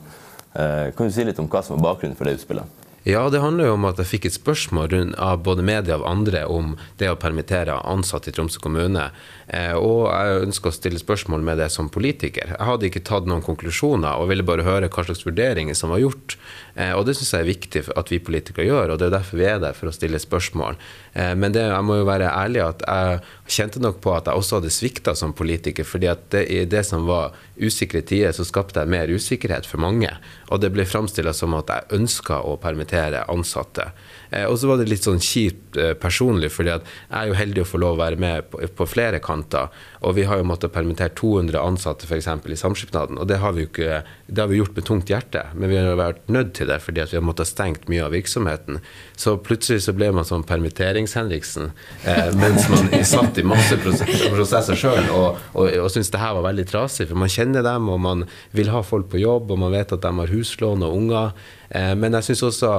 [0.55, 2.78] Eh, Kan du si litt om hva som var bakgrunnen for det utspillet?
[3.09, 6.43] Ja, det handler jo om at jeg fikk et spørsmål av både media og andre
[6.45, 9.07] om det å permittere ansatte i Tromsø kommune.
[9.49, 12.53] Eh, og jeg ønsker å stille spørsmål med det som politiker.
[12.53, 16.03] Jeg hadde ikke tatt noen konklusjoner og ville bare høre hva slags vurderinger som var
[16.03, 16.35] gjort.
[16.75, 19.41] Eh, og det syns jeg er viktig at vi politikere gjør, og det er derfor
[19.41, 20.77] vi er der, for å stille spørsmål.
[21.13, 23.23] Eh, men det, jeg må jo være ærlig at jeg
[23.57, 26.85] kjente nok på at jeg også hadde svikta som politiker, fordi at det, i det
[26.85, 30.11] som var usikre tider, så skapte jeg mer usikkerhet for mange.
[30.53, 33.89] Og det ble framstilla som at jeg ønska å permittere ansatte.
[34.29, 36.83] Eh, og så var det litt sånn kjipt eh, personlig, fordi jeg
[37.21, 39.71] er jo heldig å få lov å være med på, på flere kanter.
[40.05, 42.29] Og vi har jo måttet permittere 200 ansatte f.eks.
[42.29, 45.77] i Samskipnaden, og det har ikke det har vi gjort med tungt hjerte, men vi
[45.79, 48.77] har vært nødt til det fordi vi har måttet stengt mye av virksomheten.
[49.17, 51.71] Så plutselig så ble man sånn permitterings-Henriksen
[52.05, 56.45] eh, mens man satt i masse prosesser sjøl og, og, og syntes det her var
[56.51, 57.09] veldig trasig.
[57.09, 60.05] For man kjenner dem, og man vil ha folk på jobb, og man vet at
[60.05, 61.33] de har huslån og unger.
[61.73, 62.73] Eh, men jeg syns også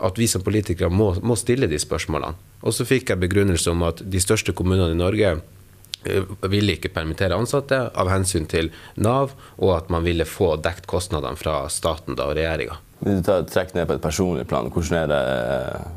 [0.00, 2.34] at vi som politikere må, må stille de spørsmålene.
[2.64, 6.92] Og så fikk jeg begrunnelse om at de største kommunene i Norge eh, ville ikke
[6.94, 12.18] permittere ansatte av hensyn til Nav, og at man ville få dekt kostnadene fra staten
[12.18, 12.80] da, og regjeringa.
[13.04, 15.92] Du trekker ned på et personlig plan, hvordan er det eh,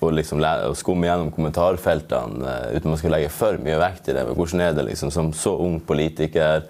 [0.00, 4.16] å, liksom, å skumme gjennom kommentarfeltene eh, uten man skal legge for mye vekt i
[4.16, 4.26] det?
[4.28, 6.66] Men hvordan er det liksom, som så ung politiker,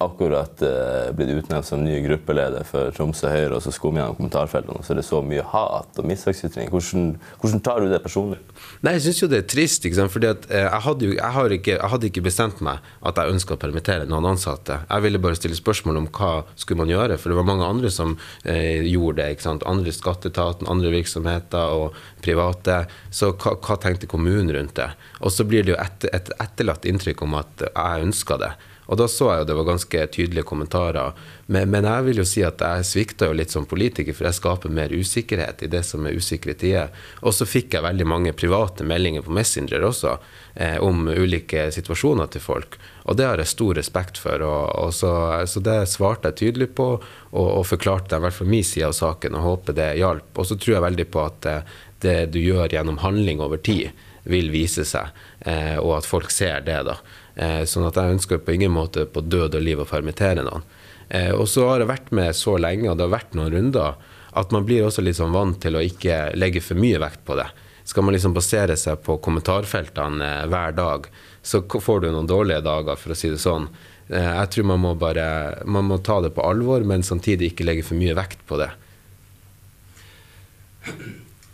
[0.00, 4.78] akkurat uh, blitt utnevnt som ny gruppeleder for Tromsø Høyre, og så skummer gjennom kommentarfeltene,
[4.80, 6.72] og så er det så mye hat og mishagsytringer.
[6.72, 7.10] Hvordan,
[7.42, 8.40] hvordan tar du det personlig?
[8.84, 10.14] Nei, jeg syns jo det er trist, ikke sant?
[10.14, 13.20] fordi at uh, jeg hadde jo jeg har ikke, jeg hadde ikke bestemt meg at
[13.20, 14.80] jeg ønska å permittere noen ansatte.
[14.86, 17.92] Jeg ville bare stille spørsmål om hva skulle man gjøre, for det var mange andre
[17.92, 19.28] som uh, gjorde det.
[19.36, 19.68] ikke sant?
[19.68, 22.82] Andre skatteetaten, andre virksomheter og private.
[23.12, 24.90] Så hva, hva tenkte kommunen rundt det?
[25.20, 28.54] Og så blir det jo et, et etterlatt inntrykk om at jeg ønska det.
[28.90, 31.14] Og da så jeg jo det var ganske tydelige kommentarer.
[31.46, 34.38] Men, men jeg vil jo si at jeg svikta jo litt som politiker, for jeg
[34.40, 36.90] skaper mer usikkerhet i det som er usikre tider.
[37.22, 40.16] Og så fikk jeg veldig mange private meldinger på Messenger også
[40.54, 42.80] eh, om ulike situasjoner til folk.
[43.06, 44.42] Og det har jeg stor respekt for.
[44.42, 45.14] Og, og så,
[45.46, 48.98] så det svarte jeg tydelig på, og, og forklarte i hvert fall min side av
[48.98, 50.34] saken, og håper det hjalp.
[50.34, 51.58] Og så tror jeg veldig på at det,
[52.02, 53.94] det du gjør gjennom handling over tid,
[54.30, 55.14] vil vise seg,
[55.48, 56.82] eh, og at folk ser det.
[56.90, 56.98] da.
[57.34, 60.64] Eh, sånn at jeg ønsker på ingen måte på død og liv å permittere noen.
[61.08, 63.98] Eh, og så har jeg vært med så lenge, og det har vært noen runder,
[64.30, 67.38] at man blir også litt sånn vant til å ikke legge for mye vekt på
[67.38, 67.48] det.
[67.88, 71.08] Skal man liksom basere seg på kommentarfeltene eh, hver dag,
[71.42, 73.70] så får du noen dårlige dager, for å si det sånn.
[74.10, 75.24] Jeg tror man må bare
[75.70, 78.66] man må ta det på alvor, men samtidig ikke legge for mye vekt på det.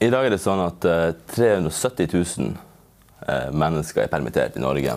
[0.00, 0.86] I dag er det sånn at
[1.36, 4.96] 370 000 mennesker er permittert i Norge.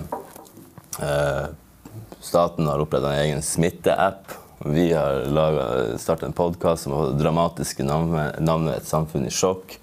[2.19, 4.33] Staten har oppretta en egen smitteapp.
[4.65, 9.77] Vi har starta en podkast som har dramatiske navnet 'Et samfunn i sjokk'.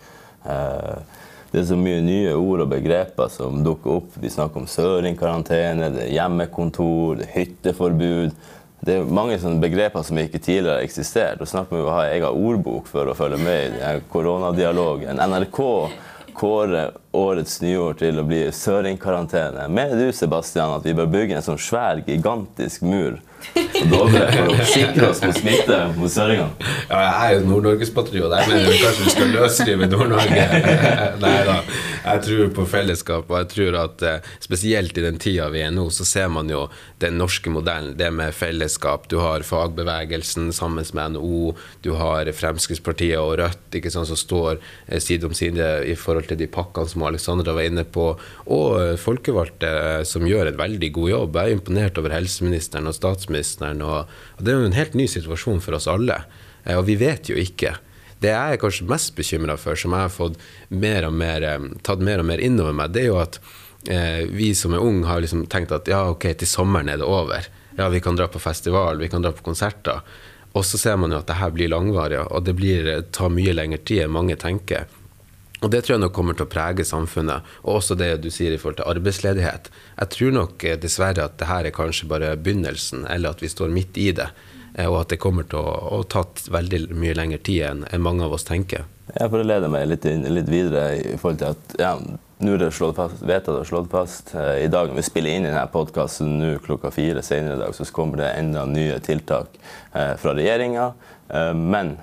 [1.51, 4.17] Det er så mye nye ord og begreper som dukker opp.
[4.21, 8.35] Vi snakker om søringkarantene, det er hjemmekontor, det er hytteforbud.
[8.85, 11.41] Det er mange begreper som ikke tidligere har eksistert.
[11.41, 15.17] Og snart må vi ha egen ordbok for å følge med i koronadialogen.
[15.17, 15.61] NRK
[16.37, 19.69] kårer årets nyår til å bli søringkarantene.
[19.73, 23.21] Mener du Sebastian, at vi bør bygge en sånn svær, gigantisk mur
[23.91, 26.69] Dovre for å sikre oss mot smitte mot søringene.
[26.89, 28.33] Ja, jeg er jo Nord-Norgespatriot.
[28.33, 30.47] Jeg mener kanskje vi skal løsrive Nord-Norge.
[31.23, 31.57] Nei da.
[32.07, 35.73] Jeg tror på fellesskap, og jeg tror at eh, spesielt i den tida vi er
[35.75, 36.67] nå, så ser man jo
[37.03, 37.97] den norske modellen.
[37.99, 39.09] Det med fellesskap.
[39.11, 44.61] Du har fagbevegelsen sammen med NHO, du har Fremskrittspartiet og Rødt ikke sant, som står
[44.87, 48.09] eh, side om side i forhold til de pakkene som Alexandra var inne på,
[48.53, 49.71] og eh, folkevalgte
[50.09, 51.39] som gjør en veldig god jobb.
[51.39, 53.85] Jeg er imponert over helseministeren og statsministeren.
[53.87, 56.23] Og, og det er jo en helt ny situasjon for oss alle.
[56.65, 57.77] Eh, og vi vet jo ikke.
[58.23, 60.41] Det jeg er kanskje mest bekymra for, som jeg har fått
[60.73, 63.41] mer og mer, eh, tatt mer og mer innover meg, det er jo at
[63.89, 67.09] eh, vi som er unge, har liksom tenkt at ja, ok, til sommeren er det
[67.09, 67.49] over.
[67.77, 70.01] Ja, vi kan dra på festival, vi kan dra på konserter.
[70.57, 73.53] Og så ser man jo at det her blir langvarig, og det blir, tar mye
[73.53, 74.87] lengre tid enn mange tenker.
[75.63, 78.53] Og Det tror jeg nok kommer til å prege samfunnet, og også det du sier
[78.53, 79.71] i forhold til arbeidsledighet.
[79.97, 83.49] Jeg tror nok eh, dessverre at det her er kanskje bare begynnelsen, eller at vi
[83.49, 84.29] står midt i det.
[84.77, 88.05] Eh, og at det kommer til å, å ta veldig mye lengre tid enn, enn
[88.05, 88.85] mange av oss tenker.
[89.15, 91.93] Jeg får lede meg litt, inn, litt, videre i forhold til at ja,
[92.45, 94.35] nå er det slått fast, vedtatt og slått fast.
[94.37, 97.73] Eh, I dag når vi spiller inn denne podkasten nå klokka fire senere i dag,
[97.73, 99.57] så kommer det enda nye tiltak
[100.21, 100.91] fra regjeringa.
[101.57, 101.95] Men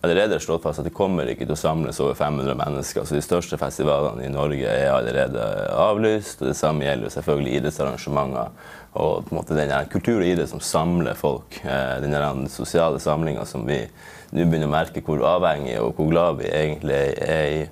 [0.00, 3.04] allerede slått fast at det kommer ikke til å samles over 500 mennesker.
[3.04, 5.44] Så de største festivalene i Norge er allerede
[5.76, 6.40] avlyst.
[6.40, 8.54] og Det samme gjelder selvfølgelig idrettsarrangementer.
[9.00, 11.60] Og på en måte den kultur og idrett som samler folk.
[11.64, 13.82] Eh, den sosiale samlinga som vi
[14.30, 17.62] nå begynner å merke hvor avhengig og hvor glad vi egentlig er i.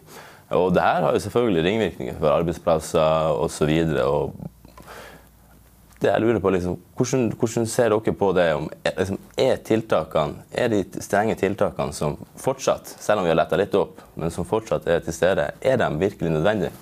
[0.57, 3.73] Og det her har jo selvfølgelig ringvirkninger for arbeidsplasser osv
[5.99, 8.49] det jeg lurer på, liksom, hvordan, hvordan, ser dere på det?
[8.55, 13.59] Om, liksom, er tiltakene, er de strenge tiltakene som fortsatt, selv om vi har letta
[13.59, 16.75] litt opp, men som fortsatt er til stede, er de virkelig nødvendige?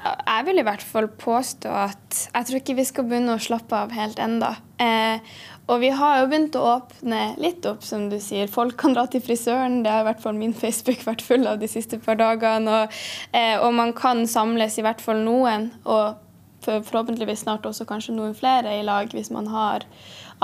[0.00, 3.76] Jeg vil i hvert fall påstå at jeg tror ikke vi skal begynne å slappe
[3.76, 4.54] av helt enda.
[4.80, 5.20] Eh,
[5.68, 8.48] og vi har jo begynt å åpne litt opp, som du sier.
[8.50, 9.82] Folk kan dra til frisøren.
[9.84, 12.78] Det har i hvert fall min Facebook vært full av de siste par dagene.
[12.80, 12.96] Og,
[13.36, 15.68] eh, og man kan samles, i hvert fall noen.
[15.84, 16.29] og
[16.64, 19.86] forhåpentligvis snart også kanskje noen flere i lag, hvis man har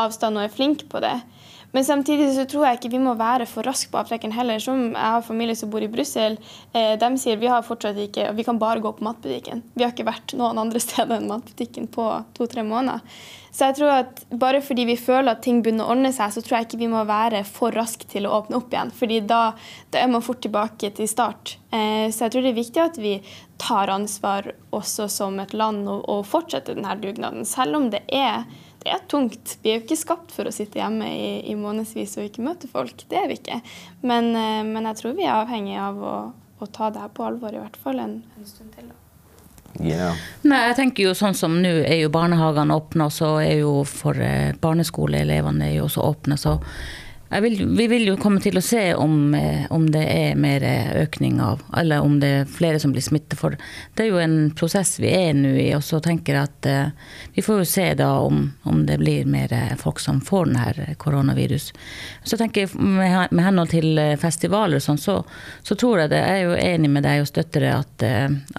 [0.01, 1.17] avstand og er flink på det.
[1.73, 4.61] Men samtidig så tror jeg ikke vi må være for raske på avtrekkeren heller.
[4.63, 6.39] Som jeg har familie som bor i Brussel,
[6.73, 9.65] eh, de sier vi har fortsatt ikke, vi kan bare gå på matbutikken.
[9.75, 13.05] Vi har ikke vært noen andre steder enn matbutikken på to-tre måneder.
[13.57, 16.43] Så jeg tror at bare fordi vi føler at ting begynner å ordne seg, så
[16.45, 18.93] tror jeg ikke vi må være for raske til å åpne opp igjen.
[18.93, 19.41] fordi da,
[19.95, 21.57] da er man fort tilbake til start.
[21.73, 23.15] Eh, så jeg tror det er viktig at vi
[23.57, 27.49] tar ansvar også som et land og, og fortsetter denne dugnaden.
[27.49, 28.45] Selv om det er,
[28.87, 29.57] det er tungt.
[29.63, 32.71] Vi er jo ikke skapt for å sitte hjemme i, i månedsvis og ikke møte
[32.71, 33.03] folk.
[33.11, 33.59] Det er vi ikke.
[34.07, 36.15] Men, eh, men jeg tror vi er avhengig av å,
[36.63, 38.93] å ta det her på alvor i hvert fall en, en stund til.
[38.93, 39.03] da.
[39.83, 40.21] Yeah.
[40.47, 43.81] Nei, jeg tenker jo sånn som nå er jo barnehagene åpne, og så er jo
[43.89, 46.39] for eh, barneskoleelevene er jo også åpne.
[46.41, 46.55] Så
[47.29, 50.63] vil, vi vil jo komme til å se om, eh, om, det er mer
[51.03, 53.39] økning av Eller om det er flere som blir smittet.
[53.39, 53.57] For
[53.95, 55.69] det er jo en prosess vi er nå i.
[55.77, 59.27] Og så tenker jeg at eh, vi får jo se da om, om, det blir
[59.27, 61.73] mer folk som får denne koronavirus.
[62.23, 65.19] Så tenker jeg med, med henhold til festivaler og sånn, så,
[65.63, 66.23] så, tror jeg det.
[66.23, 68.07] Jeg er jo enig med deg og støtter det at,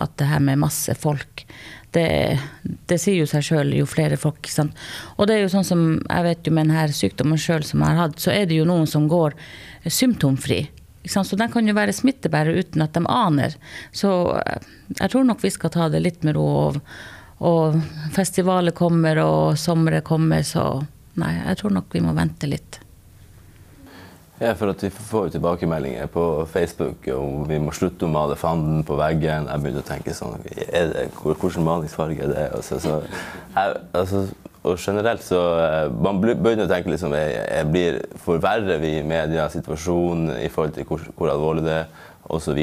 [0.04, 1.46] at det her med masse folk
[1.96, 2.40] det,
[2.90, 4.48] det, sier jo seg sjøl, jo flere folk.
[4.52, 4.76] Sant?
[5.16, 7.96] Og det er jo sånn som jeg vet jo med denne sykdommen sjøl som jeg
[7.96, 9.38] har hatt, så er det jo noen som går
[9.86, 10.66] symptomfri.
[11.08, 13.56] Så den kan jo være smittebærere uten at de aner.
[13.96, 14.10] Så
[14.42, 14.66] eh,
[14.98, 16.48] jeg tror nok vi skal ta det litt med ro.
[16.68, 16.82] Og,
[17.48, 17.78] og
[18.16, 20.82] festivaler kommer, og sommeret kommer, så
[21.22, 22.82] nei, jeg tror nok vi må vente litt.
[24.40, 28.36] Ja, for at Vi får jo tilbakemeldinger på Facebook om vi må slutte å male
[28.38, 29.48] fanden på veggen.
[29.50, 32.44] Jeg begynte å tenke sånn det, Hvilken malingsfarge er det?
[32.54, 33.00] Altså, så,
[33.56, 34.22] jeg, altså,
[34.62, 40.36] og generelt så eh, Man begynner å tenke liksom jeg, blir, Forverrer vi media situasjonen
[40.38, 41.90] i forhold til hvor, hvor alvorlig det er,
[42.30, 42.62] osv.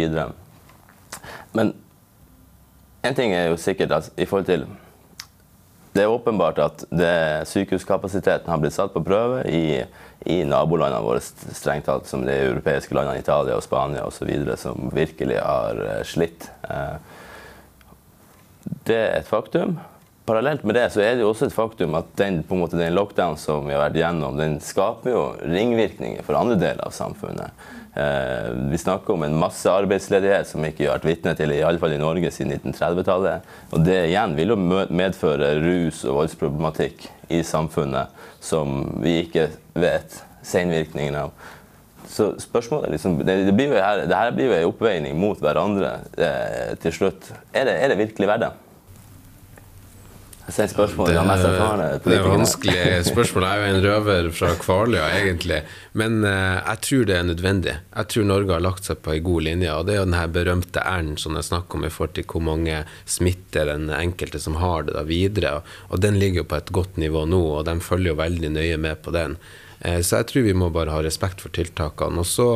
[1.59, 1.75] Men
[3.05, 4.69] En ting er jo sikkert at i forhold til
[5.95, 7.15] Det er åpenbart at det,
[7.51, 9.83] sykehuskapasiteten har blitt satt på prøve i,
[10.25, 15.37] i nabolandene våre, strengt tatt, som de europeiske landene Italia og Spania osv., som virkelig
[15.41, 16.49] har eh, slitt.
[16.65, 16.97] Eh,
[18.89, 19.77] det er et faktum.
[20.25, 22.81] Parallelt med det så er det jo også et faktum at den, på en måte,
[22.81, 26.95] den lockdown som vi har vært gjennom, den skaper jo ringvirkninger for andre deler av
[26.97, 27.53] samfunnet.
[27.95, 31.83] Eh, vi snakker om en massearbeidsledighet som vi ikke har vært vitne til i, alle
[31.83, 33.53] fall i Norge siden 1930-tallet.
[33.77, 34.59] Og det igjen vil jo
[34.89, 39.49] medføre rus- og voldsproblematikk i samfunnet som vi ikke
[39.81, 41.53] vet senvirkningene av.
[42.15, 43.79] Så spørsmålet liksom, det, det, blir jo
[44.37, 47.31] blir jo en oppveining mot hverandre eh, til slutt.
[47.57, 48.53] Er det, er det virkelig verdt det?
[52.05, 53.47] Det, det er vanskelig spørsmål.
[53.49, 55.63] Jeg er jo en røver fra Kvaløya, egentlig.
[55.97, 57.77] Men uh, jeg tror det er nødvendig.
[57.95, 59.73] Jeg tror Norge har lagt seg på ei god linje.
[59.73, 62.27] Og det er jo den her berømte R-en som jeg snakker om i forhold til
[62.29, 65.55] hvor mange smitter den enkelte som har det, da videre.
[65.89, 68.81] Og, den ligger jo på et godt nivå nå, og de følger jo veldig nøye
[68.85, 69.39] med på den.
[69.81, 72.21] Uh, så jeg tror vi må bare ha respekt for tiltakene.
[72.21, 72.51] Og så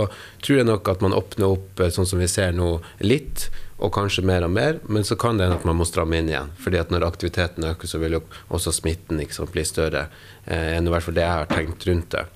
[0.45, 3.49] tror jeg nok at man åpner opp, uh, sånn som vi ser nå, litt
[3.79, 6.31] og kanskje mer og mer, men så kan det hende at man må stramme inn
[6.31, 6.51] igjen.
[6.59, 10.09] fordi at når aktiviteten øker, så vil jo også smitten sant, bli større.
[10.47, 12.27] Eh, enn i hvert fall det jeg har tenkt rundt det.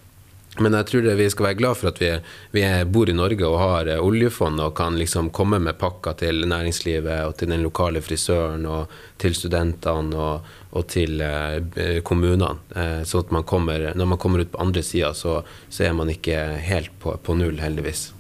[0.61, 2.11] Men jeg tror vi skal være glad for at vi,
[2.53, 6.47] vi bor i Norge og har eh, oljefond og kan liksom komme med pakker til
[6.47, 13.03] næringslivet og til den lokale frisøren og til studentene og, og til eh, kommunene.
[13.03, 16.13] Sånn at man kommer, når man kommer ut på andre sida, så, så, er man
[16.13, 18.13] ikke helt på, på null, heldigvis.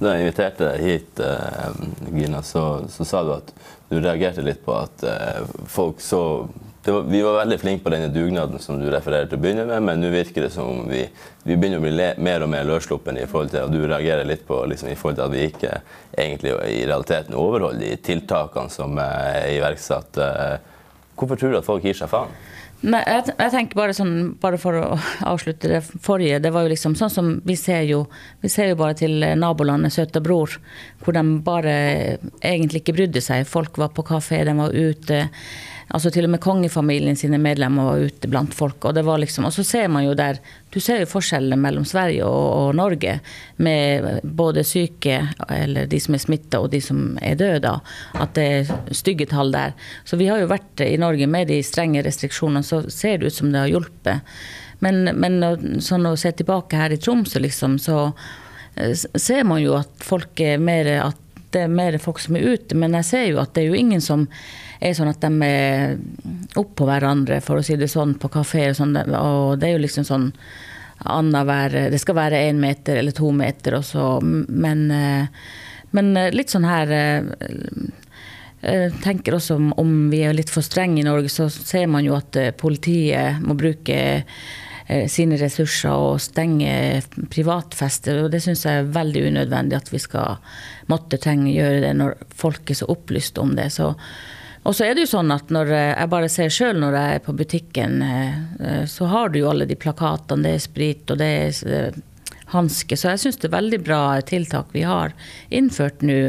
[0.00, 1.74] Da jeg inviterte deg hit, uh,
[2.08, 3.52] Gina, så, så, sa du at
[3.90, 6.22] du reagerte litt på at uh, folk så
[6.86, 9.84] var, Vi var veldig flinke på denne dugnaden som du refererer til å begynne med,
[9.84, 11.02] men nå virker det som om vi,
[11.44, 14.24] vi begynner å bli le, mer og mer løssluppen i forhold til, og du reagerer
[14.24, 15.74] litt på liksom, i forhold til at vi ikke
[16.16, 20.16] egentlig i realiteten overholder de tiltakene som er iverksatt.
[21.20, 22.32] Hvorfor tror du at folk gir seg faen?
[22.80, 24.84] Nei, jeg, jeg, tenker bare sånn, bare for å
[25.28, 26.38] avslutte det forrige.
[26.40, 28.06] Det var jo liksom sånn som vi ser jo
[28.40, 30.54] Vi ser jo bare til nabolandet Søta Bror,
[31.04, 31.74] hvor de bare
[32.40, 33.44] egentlig ikke brydde seg.
[33.48, 35.26] Folk var på kafé, de var ute.
[35.90, 38.84] Altså Til og med kongefamilien sine medlemmer var ute blant folk.
[38.84, 40.38] Og, det var liksom, og så ser man jo der
[40.70, 43.16] Du ser jo forskjellene mellom Sverige og, og Norge.
[43.58, 45.18] Med både syke,
[45.50, 47.72] eller de som er smitta, og de som er døde.
[48.14, 49.74] At det er stygge tall der.
[50.04, 53.40] Så vi har jo vært i Norge med de strenge restriksjonene, så ser det ut
[53.40, 54.36] som det har hjulpet.
[54.80, 55.42] Men, men
[55.82, 58.12] sånn å se tilbake her i Tromsø, liksom, så
[58.78, 62.54] eh, ser man jo at folk er mer at det er mer folk som er
[62.54, 62.78] ute.
[62.78, 64.28] Men jeg ser jo at det er jo ingen som
[64.80, 65.96] er sånn at de er
[66.60, 68.96] oppå hverandre, for å si det sånn, på kafé og sånn.
[68.96, 70.30] Og det er jo liksom sånn
[71.00, 74.82] annenhver Det skal være én meter eller to meter og så, men,
[75.96, 76.92] men litt sånn her
[78.60, 82.18] jeg tenker også om vi er litt for strenge i Norge, så ser man jo
[82.18, 83.96] at politiet må bruke
[85.08, 87.00] sine ressurser og stenge
[87.32, 88.24] privatfester.
[88.24, 90.36] Og det syns jeg er veldig unødvendig at vi skal
[90.90, 93.70] måtte trenge gjøre det når folk er så opplyst om det.
[93.72, 93.92] Så
[94.70, 97.22] og så er det jo sånn at når jeg bare ser sjøl når jeg er
[97.24, 100.44] på butikken, eh, så har du jo alle de plakatene.
[100.46, 101.96] Det er sprit, og det er eh,
[102.52, 102.94] hanske.
[102.94, 105.16] Så jeg syns det er veldig bra tiltak vi har
[105.50, 106.20] innført nå.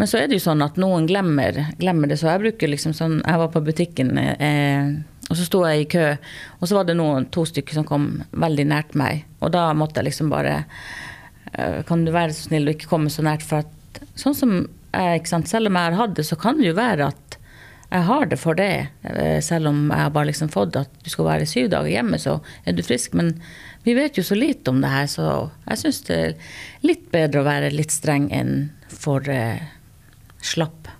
[0.00, 2.16] Men så er det jo sånn at noen glemmer, glemmer det.
[2.20, 5.90] Så jeg bruker liksom sånn Jeg var på butikken, eh, og så sto jeg i
[5.90, 6.06] kø,
[6.60, 9.24] og så var det noen, to stykker som kom veldig nært meg.
[9.44, 10.62] Og da måtte jeg liksom bare
[11.52, 13.44] eh, Kan du være så snill å ikke komme så nært?
[13.44, 16.60] For at sånn som jeg, ikke sant, selv om jeg har hatt det, så kan
[16.60, 17.35] det jo være at
[17.86, 18.88] jeg har det for det.
[19.06, 22.18] Eh, selv om jeg har bare liksom fått at du skal være syv dager hjemme,
[22.18, 23.14] så er du frisk.
[23.14, 23.36] Men
[23.86, 25.28] vi vet jo så lite om det her, så
[25.68, 26.34] jeg syns det er
[26.86, 29.62] litt bedre å være litt streng enn for eh,
[30.42, 30.90] slapp.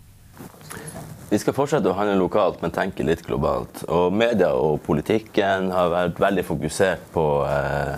[1.27, 3.83] Vi skal fortsette å handle lokalt, men tenke litt globalt.
[3.90, 7.96] Og media og politikken har vært veldig fokusert på eh,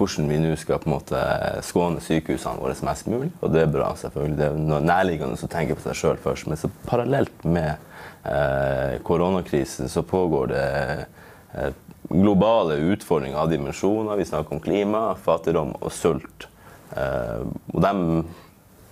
[0.00, 1.20] hvordan vi nå skal på en måte
[1.66, 3.28] skåne sykehusene våre mest mulig.
[3.44, 4.38] Og det er bra, selvfølgelig.
[4.40, 6.48] Det er nærliggende å tenke på seg sjøl først.
[6.48, 7.89] Men så parallelt med
[9.02, 10.66] koronakrisen så pågår det
[11.54, 11.72] eh,
[12.10, 14.16] globale utfordringer av dimensjoner.
[14.16, 16.48] Vi snakker om klima, fattigdom og sult.
[16.96, 18.04] Eh, og dem,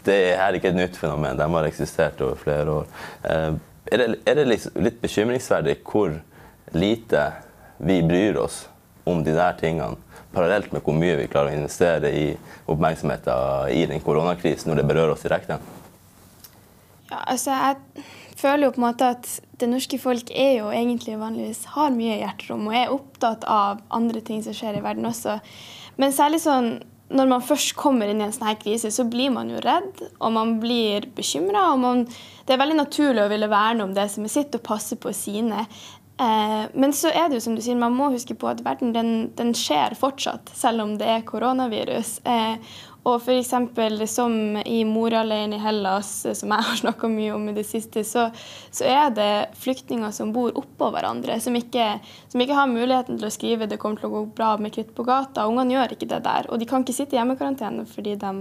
[0.07, 2.91] det er ikke et nytt fenomen, de har eksistert over flere år.
[3.23, 3.53] Eh,
[3.89, 6.19] er det, er det litt bekymringsverdig hvor
[6.77, 7.25] lite
[7.79, 8.67] vi bryr oss
[9.09, 9.97] om de der tingene,
[10.35, 12.27] parallelt med hvor mye vi klarer å investere i
[12.69, 15.57] oppmerksomheten i den koronakrisen når det berører oss direkte?
[17.09, 18.05] Ja, altså jeg
[18.39, 22.21] føler jo på en måte at det norske folk er jo egentlig vanligvis har mye
[22.21, 25.39] hjerterom og er opptatt av andre ting som skjer i verden også.
[25.99, 26.79] Men særlig sånn
[27.09, 30.03] når man først kommer inn i en sånn her krise, så blir man jo redd,
[30.21, 31.71] og man blir bekymra.
[32.45, 35.13] Det er veldig naturlig å ville verne om det som er sitt, og passe på
[35.17, 35.65] sine.
[36.21, 38.93] Eh, men så er det jo som du sier, man må huske på at verden
[38.93, 42.19] den, den skjer fortsatt, selv om det er koronavirus.
[42.29, 42.77] Eh,
[43.07, 43.53] og f.eks.
[44.11, 44.33] som
[44.67, 48.29] i Moria-leiren i Hellas, som jeg har snakka mye om i det siste, så,
[48.71, 49.31] så, er det
[49.63, 51.87] flyktninger som bor oppå hverandre, som ikke,
[52.29, 54.95] som ikke, har muligheten til å skrive 'det kommer til å gå bra med kritt
[54.97, 55.47] på gata'.
[55.49, 56.51] Ungene gjør ikke det der.
[56.51, 58.33] Og de kan ikke sitte i hjemmekarantene fordi de,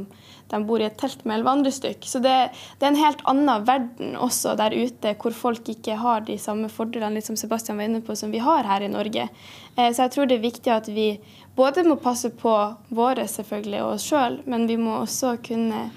[0.49, 2.03] de, bor i et telt med elleve andre stykk.
[2.03, 2.35] Så det,
[2.79, 6.69] det, er en helt annen verden også der ute, hvor folk ikke har de samme
[6.69, 9.29] fordelene litt som Sebastian var inne på, som vi har her i Norge.
[9.77, 11.11] Eh, så jeg tror det er viktig at vi
[11.57, 12.53] både må passe på
[12.93, 15.87] våre selvfølgelig og oss sjøl, men vi må også kunne,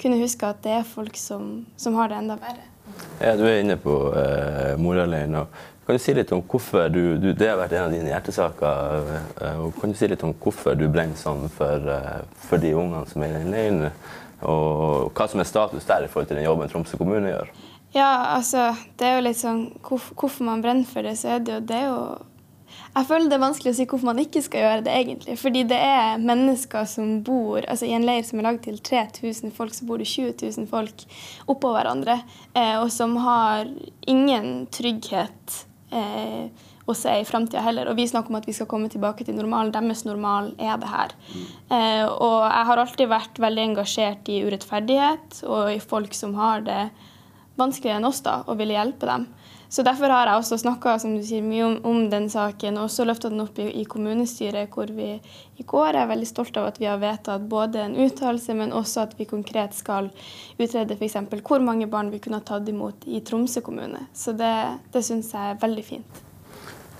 [0.00, 2.68] kunne, huske at det er folk som, som har det enda verre.
[3.20, 5.46] Ja, Du er inne på eh, Moria-leiren.
[5.86, 9.12] Kan du si litt om hvorfor du, du, Det har vært en av dine hjertesaker.
[9.42, 12.74] Eh, og kan du si litt om hvorfor du brenner sånn for, eh, for de
[12.74, 13.92] ungene som er i den leiren?
[14.42, 17.52] Og hva som er status der i forhold til den jobben Tromsø kommune gjør?
[17.92, 21.42] Ja, altså, det er jo litt sånn Hvorfor, hvorfor man brenner for det, så er
[21.44, 21.98] det jo, det er jo
[22.92, 25.36] jeg føler det er vanskelig å si hvorfor man ikke skal gjøre det, egentlig.
[25.40, 29.54] Fordi det er mennesker som bor altså I en leir som er lagd til 3000
[29.56, 31.06] folk, så bor det 20 000 folk
[31.48, 32.18] oppå hverandre.
[32.52, 33.70] Eh, og som har
[34.04, 35.56] ingen trygghet
[35.88, 36.52] eh,
[36.84, 37.88] å se i framtida heller.
[37.88, 39.72] Og vi snakker om at vi skal komme tilbake til normalen.
[39.72, 41.16] Deres normal er det her.
[41.72, 46.66] Eh, og jeg har alltid vært veldig engasjert i urettferdighet og i folk som har
[46.68, 46.82] det
[47.56, 49.30] vanskeligere enn oss, da, og ville hjelpe dem.
[49.72, 50.98] Så Derfor har jeg også snakka
[51.40, 55.14] mye om, om, den saken, og også løfta den opp i, i, kommunestyret, hvor vi
[55.56, 59.06] i går er veldig stolt av at vi har vedtatt både en uttalelse, men også
[59.06, 60.10] at vi konkret skal
[60.60, 61.16] utrede f.eks.
[61.40, 64.10] hvor mange barn vi kunne ha tatt imot i Tromsø kommune.
[64.12, 64.52] Så det,
[64.92, 66.22] det syns jeg er veldig fint.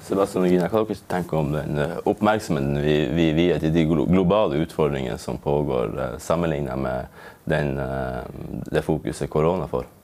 [0.09, 3.85] Sebastian og Gina, Hva dere tenker om den eh, oppmerksomheten vi, vi vier til de
[3.93, 9.99] globale utfordringene som pågår, eh, sammenlignet med den, eh, det fokuset korona får?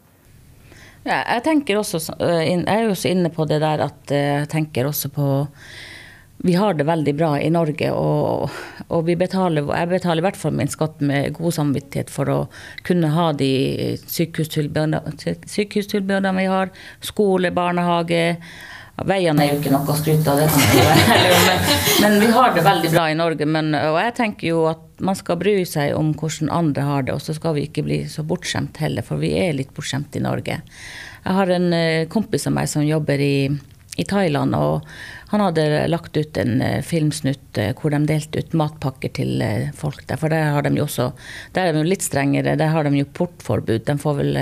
[1.09, 4.89] Jeg tenker også, eh, jeg er også inne på det der at eh, jeg tenker
[4.89, 5.27] også på
[6.47, 8.47] vi har det veldig bra i Norge, og,
[8.95, 12.37] og betaler, jeg betaler i hvert fall min skatt med god samvittighet for å
[12.87, 16.71] kunne ha de sykehustilbudene vi har.
[17.03, 18.39] Skole, barnehage.
[19.07, 20.41] Veiene er jo ikke noe å skryte av,
[21.47, 21.67] men,
[22.03, 23.47] men vi har det veldig bra i Norge.
[23.47, 27.15] Men, og jeg tenker jo at man skal bry seg om hvordan andre har det,
[27.15, 30.25] og så skal vi ikke bli så bortskjemt heller, for vi er litt bortskjemt i
[30.25, 30.59] Norge.
[31.23, 33.47] Jeg har en eh, kompis av meg som jobber i,
[34.03, 34.91] i Thailand, og
[35.31, 39.47] han hadde lagt ut en eh, filmsnutt eh, hvor de delte ut matpakker til
[39.79, 40.19] folk der.
[40.19, 41.13] For der har de jo også
[41.55, 43.87] Der er de jo litt strengere, der har de jo portforbud.
[43.87, 44.41] De får vel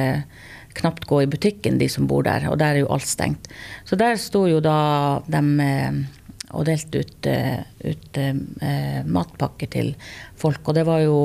[0.77, 3.51] knapt gå i butikken, de som bor der, og der er jo alt stengt.
[3.89, 4.79] Så der sto jo da
[5.27, 5.43] de
[6.55, 7.27] og delte ut,
[7.83, 9.93] ut eh, matpakker til
[10.39, 10.63] folk.
[10.69, 11.19] Og det var jo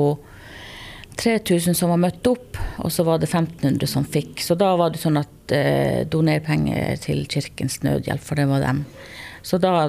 [1.16, 4.40] 3000 som var møtt opp, og så var det 1500 som fikk.
[4.42, 8.64] Så da var det sånn at eh, doner penger til Kirkens Nødhjelp, for det var
[8.64, 8.84] dem.
[9.42, 9.88] Så da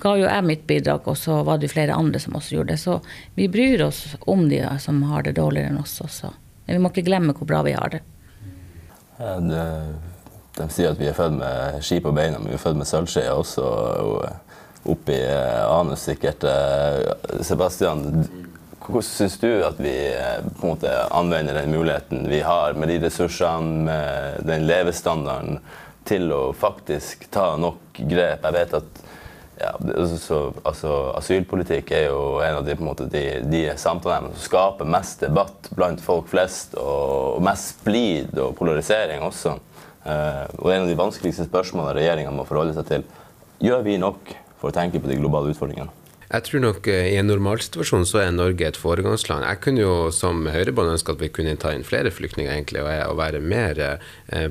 [0.00, 2.80] ga jo jeg mitt bidrag, og så var det flere andre som også gjorde det.
[2.80, 2.98] Så
[3.36, 6.32] vi bryr oss om de som har det dårligere enn oss også.
[6.64, 8.00] Men vi må ikke glemme hvor bra vi har det.
[9.18, 9.64] Ja, det
[10.54, 12.86] de sier at vi er født med ski på beina, men vi er født med
[12.86, 13.64] sølvskje også.
[14.04, 14.26] Og
[14.84, 16.44] Oppi eh, anus, sikkert.
[16.44, 18.02] Eh, Sebastian,
[18.84, 22.92] hvordan syns du at vi eh, på en måte anvender den muligheten vi har, med
[22.92, 25.58] de ressursene, med den levestandarden,
[26.04, 28.44] til å faktisk ta nok grep?
[28.44, 29.02] Jeg vet at
[29.60, 29.72] ja,
[30.18, 34.46] så, altså, Asylpolitikk er jo en av de, på en måte, de, de samtalene som
[34.48, 39.56] skaper mest debatt blant folk flest, og, og mest splid og polarisering også.
[40.04, 43.06] Uh, og en av de vanskeligste spørsmålene regjeringa må forholde seg til,
[43.64, 46.03] gjør vi nok for å tenke på de globale utfordringene?
[46.30, 49.44] Jeg tror nok eh, i en normalsituasjon så er Norge et foregangsland.
[49.44, 53.18] Jeg kunne jo som Høyre-bånd ønske at vi kunne ta inn flere flyktninger, egentlig, og
[53.20, 54.48] være mer eh,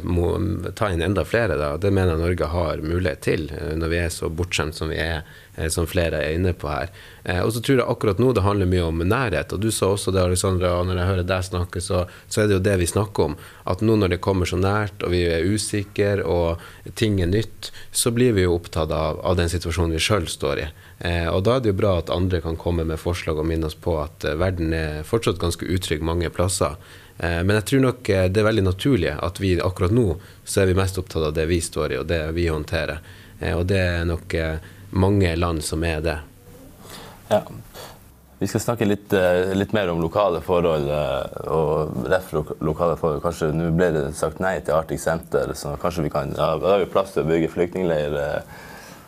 [0.78, 1.58] ta inn enda flere.
[1.60, 1.74] Da.
[1.82, 5.02] Det mener jeg Norge har mulighet til, eh, når vi er så bortskjemt som vi
[5.02, 5.24] er,
[5.70, 6.90] som flere er inne på her.
[7.44, 9.54] Og så tror jeg akkurat nå det handler mye om nærhet.
[9.54, 12.50] Og du sa også det, Alexandra, og når jeg hører deg snakke, så, så, er
[12.50, 13.36] det jo det vi snakker om.
[13.70, 16.64] At nå når det kommer så nært, og vi er usikre, og
[17.00, 20.66] ting er nytt, så blir vi jo opptatt av, av den situasjonen vi sjøl står
[20.66, 20.68] i.
[21.04, 23.68] Eh, og Da er det jo bra at andre kan komme med forslag og minne
[23.68, 26.78] oss på at eh, verden er fortsatt ganske utrygg mange plasser.
[27.18, 30.14] Eh, men jeg tror nok det er veldig naturlig at vi akkurat nå
[30.46, 33.04] så er vi mest opptatt av det vi står i og det vi håndterer.
[33.58, 34.32] Og det er nok
[34.94, 36.18] mange land som er det.
[37.30, 37.42] Ja.
[38.40, 39.14] Vi skal snakke litt,
[39.56, 40.90] litt, mer om lokale forhold
[41.48, 43.22] og ref lokale forhold.
[43.24, 46.74] Kanskje Nå ble det sagt nei til Arctic Center, så kanskje vi kan ja, Da
[46.74, 48.18] har vi plass til å bygge flyktningleir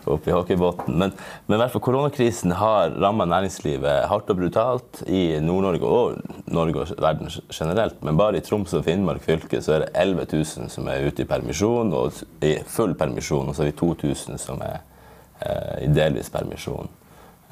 [0.05, 0.97] oppe i hockeybåten.
[0.97, 1.11] Men,
[1.45, 6.95] men hvert fall koronakrisen har ramma næringslivet hardt og brutalt i Nord-Norge og Norge og
[7.01, 8.01] verden generelt.
[8.05, 11.25] Men bare i Troms og Finnmark fylke så er det 11 000 som er ute
[11.25, 13.49] i permisjon, og i full permisjon.
[13.49, 14.91] Og så er vi 2000 som er eh,
[15.81, 16.89] i delvis permisjon.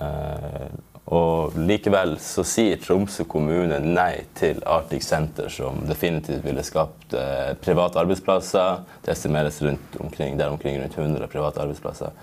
[0.02, 0.68] Eh,
[1.14, 7.52] og likevel så sier Tromsø kommune nei til Arctic Center, som definitivt ville skapt eh,
[7.60, 8.86] private arbeidsplasser.
[9.04, 12.16] Det estimeres rundt omkring, der omkring rundt 100 private arbeidsplasser.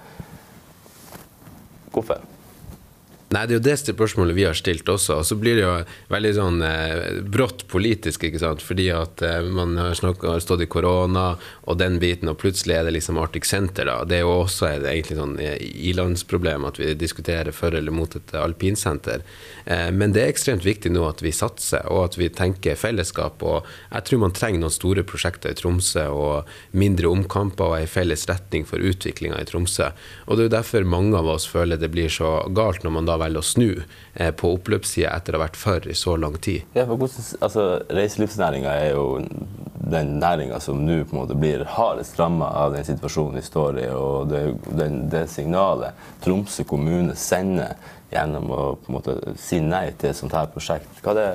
[1.92, 2.24] Hvorfor?
[3.30, 5.20] Nei, Det er jo det spørsmålet vi har stilt også.
[5.20, 5.74] Og så blir det jo
[6.10, 8.62] veldig sånn eh, brått politisk, ikke sant.
[8.66, 11.36] Fordi at eh, man har, snakket, har, stått i korona
[11.70, 13.86] og den biten, og plutselig er det liksom Arctic Center.
[13.86, 14.00] da.
[14.02, 15.62] Det er jo også et egentlig sånn eh,
[15.92, 19.22] ilandsproblem at vi diskuterer for eller mot et alpinsenter.
[19.62, 23.46] Eh, men det er ekstremt viktig nå at vi satser, og at vi tenker fellesskap.
[23.46, 27.86] Og jeg tror man trenger noen store prosjekter i Tromsø, og mindre omkamper og ei
[27.86, 29.92] felles retning for utviklinga i Tromsø.
[30.26, 33.06] Og det er jo derfor mange av oss føler det blir så galt når man
[33.06, 36.38] da velger å snu eh, på oppløpssida etter å ha vært for i så lang
[36.42, 36.66] tid.
[36.76, 39.06] Ja, for hvordan, altså, Reiselivsnæringa er jo
[39.90, 43.80] den næringa som nå på en måte blir hardest ramma av den situasjonen vi står
[43.84, 43.86] i.
[43.94, 44.42] og Det,
[44.78, 47.76] den, det signalet Tromsø kommune sender
[48.10, 50.90] gjennom å på en måte si nei til et sånt her prosjekt.
[51.04, 51.28] Hva det,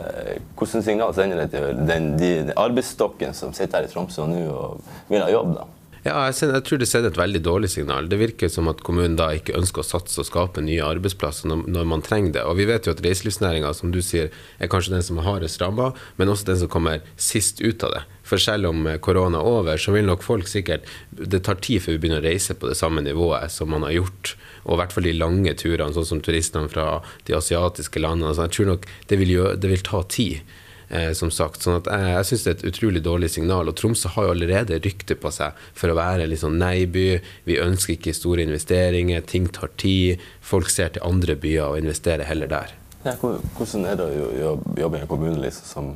[0.59, 4.43] hvordan signal sender det til den, de, den arbeidsstokken som sitter her i Tromsø nå
[4.51, 5.55] og vil ha jobb?
[5.55, 5.67] da?
[6.06, 8.06] Ja, jeg, jeg, tror det sender et veldig dårlig signal.
[8.06, 11.64] Det virker som at kommunen da ikke ønsker å satse og skape nye arbeidsplasser når,
[11.74, 12.43] når man trenger det.
[12.45, 14.30] Og vi vet jo at reiselivsnæringa, som du sier,
[14.62, 15.88] er kanskje den som er hardest ramma,
[16.20, 18.03] men også den som kommer sist ut av det.
[18.26, 21.93] For selv om korona er over, så vil nok folk sikkert Det tar tid før
[21.93, 24.36] vi begynner å reise på det samme nivået som man har gjort.
[24.66, 28.36] Og i hvert fall de lange turene, sånn som turistene fra de asiatiske landene.
[28.38, 30.56] Så jeg tror nok det vil, gjøre, det vil ta tid.
[30.89, 31.63] Eh, som sagt.
[31.65, 33.69] Sånn at jeg, jeg syns det er et utrolig dårlig signal.
[33.69, 37.05] Og Tromsø har jo allerede rykte på seg for å være litt sånn nei-by.
[37.49, 40.21] Vi ønsker ikke store investeringer, ting tar tid.
[40.45, 42.75] Folk ser til andre byer og investerer heller der.
[43.05, 45.95] Ja, hvordan er det å jobbe i en kommune liksom, som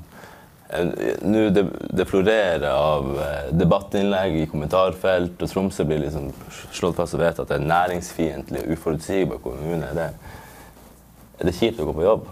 [1.25, 1.63] nå det,
[1.97, 6.27] det, florerer av eh, debattinnlegg i kommentarfelt, og Tromsø blir liksom
[6.77, 9.89] slått fast og vedtatt at det er en næringsfiendtlig og uforutsigbar kommune.
[9.89, 10.35] Er det,
[11.41, 12.29] er det kjipt å gå på jobb?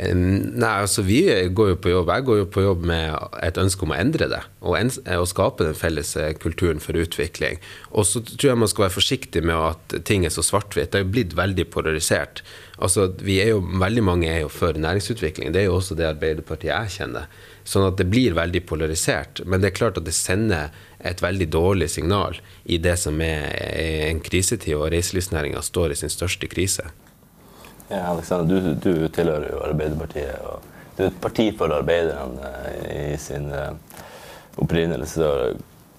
[0.00, 1.20] Nei, altså Vi
[1.52, 3.12] går jo på jobb Jeg går jo på jobb med
[3.44, 4.40] et ønske om å endre det.
[4.64, 4.88] Og, en,
[5.18, 7.60] og skape den felles eh, kulturen for utvikling.
[7.92, 10.92] Og så tror jeg man skal være forsiktig med at ting er så svart-hvitt.
[10.94, 12.40] Det er blitt veldig polarisert.
[12.80, 15.52] Altså, vi er jo, Veldig mange er jo for næringsutvikling.
[15.52, 17.28] Det er jo også det Arbeiderpartiet jeg kjenner.
[17.68, 19.44] Sånn at det blir veldig polarisert.
[19.44, 20.72] Men det er klart at det sender
[21.04, 23.52] et veldig dårlig signal i det som er
[24.08, 26.88] en krisetid, og reiselivsnæringa står i sin største krise.
[27.90, 30.36] Ja, Alexander, du, du, tilhører jo Arbeiderpartiet.
[30.46, 30.62] og
[30.96, 33.72] Du er et parti for arbeiderne eh, i sin uh,
[34.62, 35.30] opprinnelse.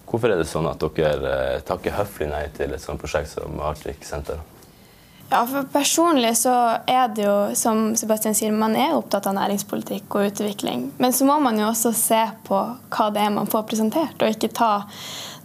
[0.08, 3.60] Hvorfor er det sånn at dere uh, takker høflig nei til et sånt prosjekt som
[3.60, 4.40] Arctic Center?
[5.32, 6.54] Ja, for Personlig så
[6.88, 10.90] er det jo, som Sebastian sier, man er opptatt av næringspolitikk og utvikling.
[11.00, 12.58] Men så må man jo også se på
[12.92, 14.74] hva det er man får presentert, og ikke ta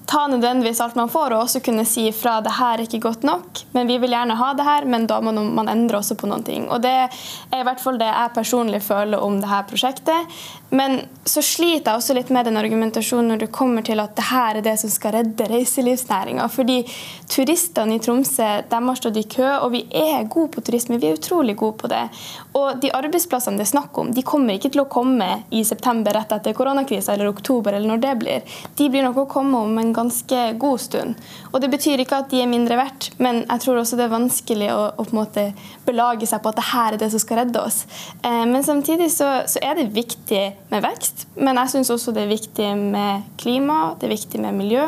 [0.06, 3.26] ta nødvendigvis alt man får, og også kunne si fra det her er ikke godt
[3.26, 6.30] nok, men vi vil gjerne ha det her, men da må man endre også på
[6.30, 6.68] noen ting.
[6.70, 10.38] Og Det er i hvert fall det jeg personlig føler om det her prosjektet.
[10.70, 14.24] Men så sliter jeg også litt med den argumentasjonen når det kommer til at det
[14.28, 16.46] her er det som skal redde reiselivsnæringa.
[16.50, 16.80] Fordi
[17.30, 20.98] turistene i Tromsø de har stått i kø, og vi er gode på turisme.
[21.02, 22.02] Vi er utrolig gode på det.
[22.58, 26.16] Og de arbeidsplassene det er snakk om, de kommer ikke til å komme i september
[26.16, 28.58] rett etter koronakrisa eller oktober eller når det blir.
[28.78, 31.26] De blir nok å komme om en ganske god stund.
[31.52, 34.12] Og Det betyr ikke at de er mindre verdt, men jeg tror også det er
[34.12, 35.46] vanskelig å, å på en måte
[35.86, 37.84] belage seg på at det her er det som skal redde oss.
[38.22, 41.26] Eh, men samtidig så, så, er det viktig med vekst.
[41.38, 44.86] Men jeg syns også det er viktig med klima, det er viktig med miljø,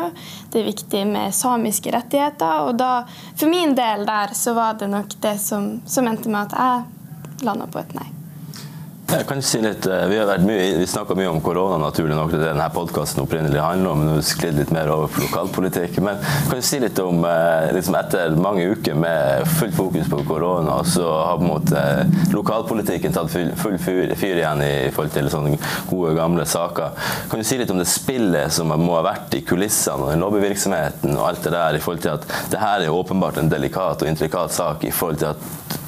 [0.51, 2.67] det er viktig med samiske rettigheter.
[2.67, 3.03] Og da,
[3.35, 7.45] for min del der, så var det nok det som, som endte med at jeg
[7.47, 8.09] landa på et nei.
[9.09, 12.29] Jeg kan si litt, eh, Vi har vi snakka mye om korona, naturlig nok.
[12.31, 14.03] Det er denne podkasten opprinnelig handler om.
[14.05, 15.97] Nå sklidd litt mer over på lokalpolitikk.
[16.05, 20.21] Men kan du si litt om eh, liksom Etter mange uker med fullt fokus på
[20.27, 25.17] korona, så har på en måte eh, lokalpolitikken tatt full, fyr, fyr, igjen i forhold
[25.17, 25.57] til sånne
[25.89, 26.93] gode, gamle saker.
[27.31, 30.21] Kan du si litt om det spillet som må ha vært i kulissene, og den
[30.21, 34.05] lobbyvirksomheten og alt det der, i forhold til at det her er åpenbart en delikat
[34.05, 35.78] og intrikat sak i forhold til at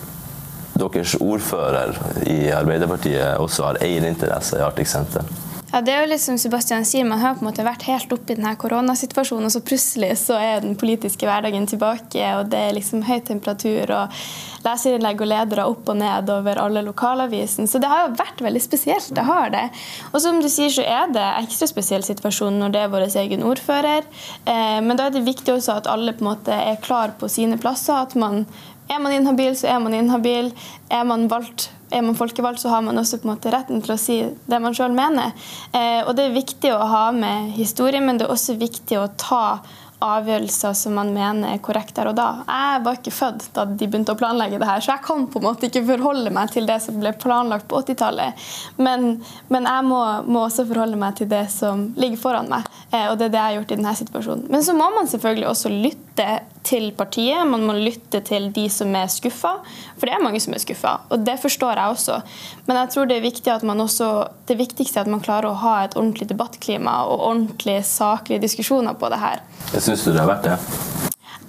[0.90, 5.28] deres ordfører i Arbeiderpartiet også har eierinteresse i Arctic Center?
[5.72, 8.12] Ja, det er jo litt som Sebastian sier, Man har på en måte vært helt
[8.12, 12.60] oppe i denne koronasituasjonen, og så plutselig så er den politiske hverdagen tilbake, og det
[12.60, 14.18] er liksom høy temperatur og
[14.66, 17.72] leserinnlegg og ledere opp og ned over alle lokalavisene.
[17.72, 19.14] Så det har jo vært veldig spesielt.
[19.16, 19.64] det har det.
[20.12, 23.48] Og som du sier, så er det ekstra spesiell situasjon når det er vår egen
[23.48, 24.04] ordfører.
[24.44, 27.32] Eh, men da er det viktig også at alle på en måte er klar på
[27.32, 27.96] sine plasser.
[27.96, 28.44] at man
[28.92, 30.52] er man inhabil, så er man inhabil.
[30.92, 33.96] Er man valgt er man folkevalgt, så har man også på en måte retten til
[33.96, 35.34] å si det man sjøl mener.
[35.76, 39.10] Eh, og Det er viktig å ha med historie, men det er også viktig å
[39.20, 39.60] ta
[40.02, 42.30] avgjørelser som man mener er korrekt der og da.
[42.48, 45.42] Jeg var ikke født da de begynte å planlegge det her, så jeg kan på
[45.42, 48.48] en måte ikke forholde meg til det som ble planlagt på 80-tallet.
[48.82, 49.12] Men,
[49.54, 53.20] men, jeg må, må, også forholde meg til det som ligger foran meg, eh, og
[53.20, 54.48] det er det jeg har gjort i denne situasjonen.
[54.56, 56.30] Men så må man selvfølgelig også lytte
[56.68, 59.54] til partiet, man må lytte til de som er skuffa.
[59.98, 62.22] For det er mange som er skuffa, og det forstår jeg også.
[62.68, 64.12] Men jeg tror det er viktig at man også,
[64.50, 68.98] det viktigste er at man klarer å ha et ordentlig debattklima og ordentlige saklige diskusjoner
[68.98, 69.46] på det her.
[69.78, 70.60] Syns du det har vært det?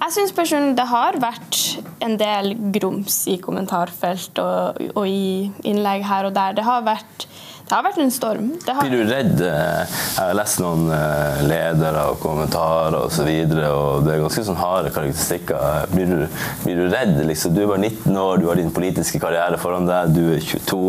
[0.03, 1.57] Jeg syns personlig det har vært
[2.03, 6.57] en del grums i kommentarfelt og, og i innlegg her og der.
[6.57, 7.27] Det har vært
[7.63, 8.49] det har vært en storm.
[8.67, 8.81] Har...
[8.83, 9.39] Blir du redd?
[9.41, 14.11] Eh, jeg har lest noen eh, ledere og kommentarer osv., og, så videre, og det
[14.13, 15.87] er ganske sånn harde karakteristikker.
[15.93, 17.15] Blir du, blir du redd?
[17.29, 17.55] Liksom?
[17.55, 20.81] Du er bare 19 år, du har din politiske karriere foran deg, du er 22.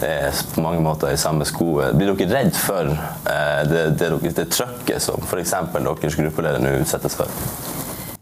[0.00, 1.72] Det er på mange måter i samme sko.
[1.98, 5.56] Blir dere redd for eh, det, det, det trøkket som f.eks.
[5.74, 7.34] deres gruppeleder nå utsettes for?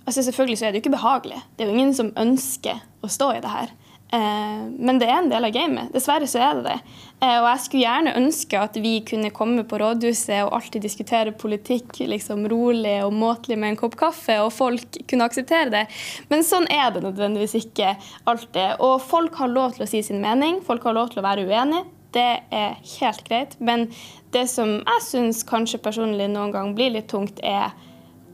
[0.06, 1.44] Altså Selvfølgelig så er det jo ikke behagelig.
[1.54, 3.76] Det er jo ingen som ønsker å stå i det her.
[4.10, 5.92] Men det er en del av gamet.
[5.94, 6.78] Dessverre så er det det.
[7.20, 11.34] Eh, og jeg skulle gjerne ønske at vi kunne komme på rådhuset og alltid diskutere
[11.36, 15.84] politikk liksom rolig og måtelig med en kopp kaffe, og folk kunne akseptere det.
[16.32, 17.92] Men sånn er det nødvendigvis ikke
[18.30, 18.80] alltid.
[18.80, 21.44] Og folk har lov til å si sin mening, folk har lov til å være
[21.44, 21.84] uenig.
[22.16, 23.54] Det er helt greit.
[23.60, 23.90] Men
[24.32, 27.76] det som jeg syns kanskje personlig noen gang blir litt tungt, er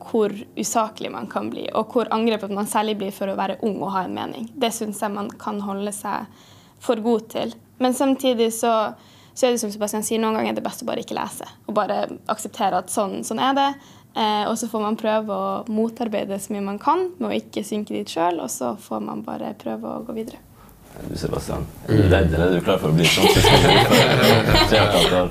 [0.07, 3.81] hvor usaklig man kan bli, og hvor angrepet man særlig blir for å være ung
[3.81, 4.47] og ha en mening.
[4.55, 6.31] Det syns jeg man kan holde seg
[6.79, 7.57] for god til.
[7.83, 8.73] Men samtidig så,
[9.35, 11.49] så er det som Sebastian sier, noen ganger er det best å bare ikke lese.
[11.67, 13.71] Og bare akseptere at sånn, sånn er det.
[14.17, 17.67] Eh, og så får man prøve å motarbeide så mye man kan med å ikke
[17.67, 20.41] synke dit sjøl, og så får man bare prøve å gå videre.
[20.97, 23.27] Du Sebastian, er du redd, eller er du klar for å bli sånn?
[24.73, 24.87] ja,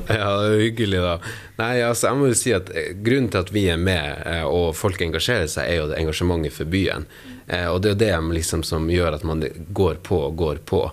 [0.06, 1.16] det er hyggelig, da.
[1.58, 4.46] Nei, altså, jeg må jo si at eh, Grunnen til at vi er med eh,
[4.46, 7.08] og folk engasjerer seg, er jo det engasjementet for byen.
[7.48, 9.42] Eh, og det er jo det liksom, som gjør at man
[9.82, 10.84] går på og går på.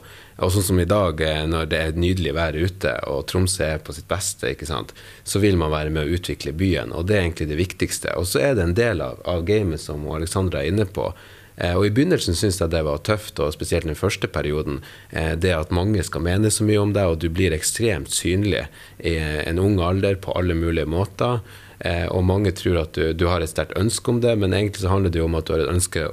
[0.42, 3.94] Og sånn som i dag, når det er nydelig vær ute og Tromsø er på
[3.94, 6.90] sitt beste, så vil man være med å utvikle byen.
[6.90, 8.16] Og det er egentlig det viktigste.
[8.18, 11.12] Og så er det en del av, av gamet som Alexandra er inne på
[11.56, 14.80] Eh, og I begynnelsen syntes jeg det var tøft, og spesielt den første perioden.
[15.10, 18.66] Eh, det at mange skal mene så mye om deg, og du blir ekstremt synlig
[18.98, 21.42] i en ung alder på alle mulige måter.
[21.82, 24.84] Eh, og mange tror at du, du har et sterkt ønske om det, men egentlig
[24.84, 26.04] så handler det jo om at du har et ønske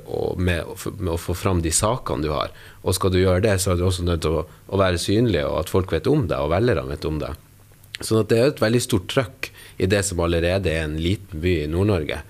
[0.41, 2.55] med, med, å få fram de sakene du har.
[2.82, 5.43] Og skal du gjøre det, så er du også nødt til å, å være synlig,
[5.45, 7.36] og at folk vet om det, og velgerne vet om det.
[7.99, 11.43] Sånn at det er et veldig stort trøkk i det som allerede er en liten
[11.43, 12.22] by i Nord-Norge.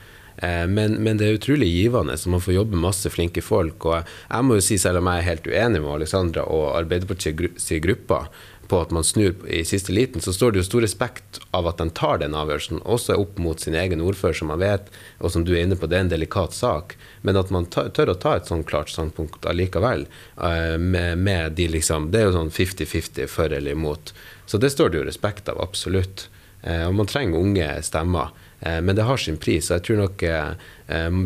[0.44, 3.88] Eh, men, men, det er utrolig givende, så man får jobbe masse flinke folk.
[3.88, 7.72] Og jeg må jo si, selv om jeg er helt uenig med Alexandra og Arbeiderpartiets
[7.88, 8.26] gruppa
[8.70, 11.80] på at man snur i siste liten, så står det jo stor respekt av at
[11.82, 15.46] de tar den avgjørelsen, også opp mot sin egen ordfører, som man vet, og som
[15.46, 16.94] du er inne på, det er en delikat sak.
[17.26, 20.06] Men at man tør å ta et sånn klart standpunkt allikevel,
[20.38, 24.14] eh, med, med de liksom Det er jo sånn 50-50 for eller imot.
[24.46, 26.28] Så det står det jo respekt av, absolutt.
[26.62, 28.36] Eh, og man trenger unge stemmer.
[28.60, 29.72] Eh, men det har sin pris.
[29.72, 30.28] og jeg tror nok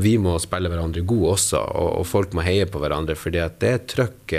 [0.03, 3.15] vi må spille hverandre gode også, og folk må heie på hverandre.
[3.15, 4.33] fordi at det er et trøkk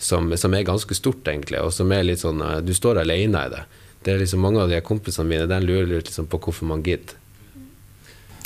[0.00, 3.52] som, som, er ganske stort, egentlig, og som er litt sånn Du står alene i
[3.52, 3.64] det.
[4.02, 7.20] Det er liksom Mange av de kompisene mine de lurer liksom på hvorfor man gidder.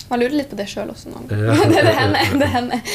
[0.09, 1.61] Man lurer litt på det sjøl også noen ganger.
[1.73, 2.91] det, det, hender, det hender.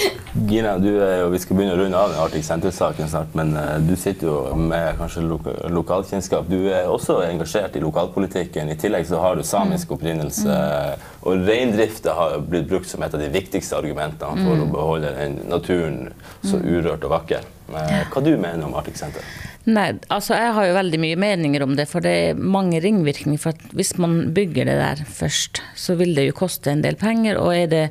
[0.47, 3.79] Gina, du er vi skal begynne å runde av den Arctic Center-saken snart, men uh,
[3.81, 6.45] du sitter jo med kanskje loka lokalkjennskap.
[6.51, 8.69] Du er også engasjert i lokalpolitikken.
[8.69, 9.95] I tillegg så har du samisk mm.
[9.97, 10.59] opprinnelse.
[10.59, 11.07] Mm.
[11.25, 14.67] Og reindrifta har blitt brukt som et av de viktigste argumentene for mm.
[14.67, 16.03] å beholde den naturen
[16.45, 17.55] så urørt og vakker.
[17.69, 19.25] Uh, hva du mener om Arctic Center?
[19.69, 23.41] Nei, altså jeg har jo veldig mye meninger om det, for det er mange ringvirkninger.
[23.41, 27.37] For hvis man bygger det der først, så vil det jo koste en del penger.
[27.41, 27.85] Og er det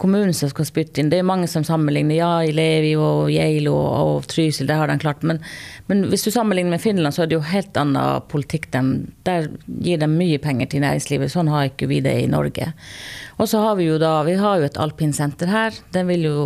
[0.00, 2.16] kommunen som skal spytte inn Det er mange som sammenligner.
[2.18, 5.22] Ja, i Levi og Geilo og Trysil, det har de klart.
[5.22, 5.40] Men,
[5.86, 8.70] men, hvis du sammenligner med Finland, så er det jo helt annen politikk.
[8.74, 8.82] De,
[9.28, 9.50] der
[9.84, 11.32] gir de mye penger til næringslivet.
[11.32, 12.72] Sånn har ikke vi det i Norge.
[13.38, 15.82] Og så har vi jo da Vi har jo et alpinsenter her.
[15.94, 16.38] Den vil jo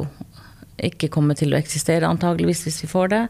[0.85, 3.23] ikke kommer til å eksistere antageligvis hvis vi får det.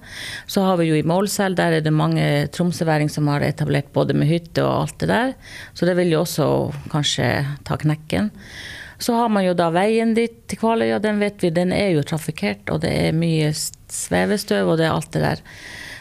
[0.51, 2.25] Så har vi jo i Målselv, der er det mange
[2.55, 5.33] tromsøværing som har etablert både med hytte og alt det der.
[5.75, 6.49] Så det vil jo også
[6.93, 7.31] kanskje
[7.69, 8.31] ta knekken.
[8.99, 12.07] Så har man jo da veien dit til Kvaløya, den vet vi, den er jo
[12.07, 15.45] trafikkert, og det er mye svevestøv og det er alt det der.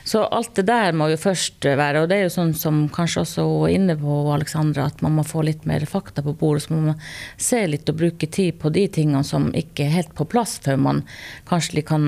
[0.08, 3.26] Så alt det der må jo først være, og det er jo sånn som kanskje
[3.26, 6.64] også hun er inne på, Alexandra, at man må få litt mer fakta på bordet.
[6.64, 7.02] Så må man
[7.36, 10.80] se litt og bruke tid på de tingene som ikke er helt på plass, før
[10.86, 11.02] man
[11.50, 12.08] kanskje kan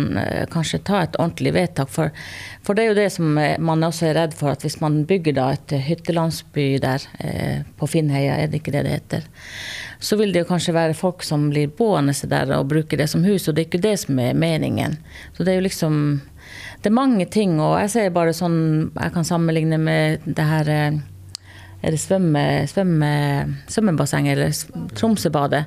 [0.54, 1.92] kanskje ta et ordentlig vedtak.
[1.92, 2.16] For,
[2.64, 5.36] for, det er jo det som man også er redd for, at hvis man bygger
[5.36, 9.28] da et hyttelandsby der eh, på Finnheia, er det ikke det det heter,
[10.00, 13.28] så vil det jo kanskje være folk som blir boende der og bruker det som
[13.28, 15.02] hus, og det er ikke det som er meningen.
[15.36, 15.98] Så det er jo liksom
[16.80, 18.60] det er mange ting, og jeg ser bare sånn
[18.94, 21.00] Jeg kan sammenligne med det her eh,
[21.84, 23.10] Er det svømme, svømme,
[23.72, 25.66] svømmebassenget eller Tromsøbadet?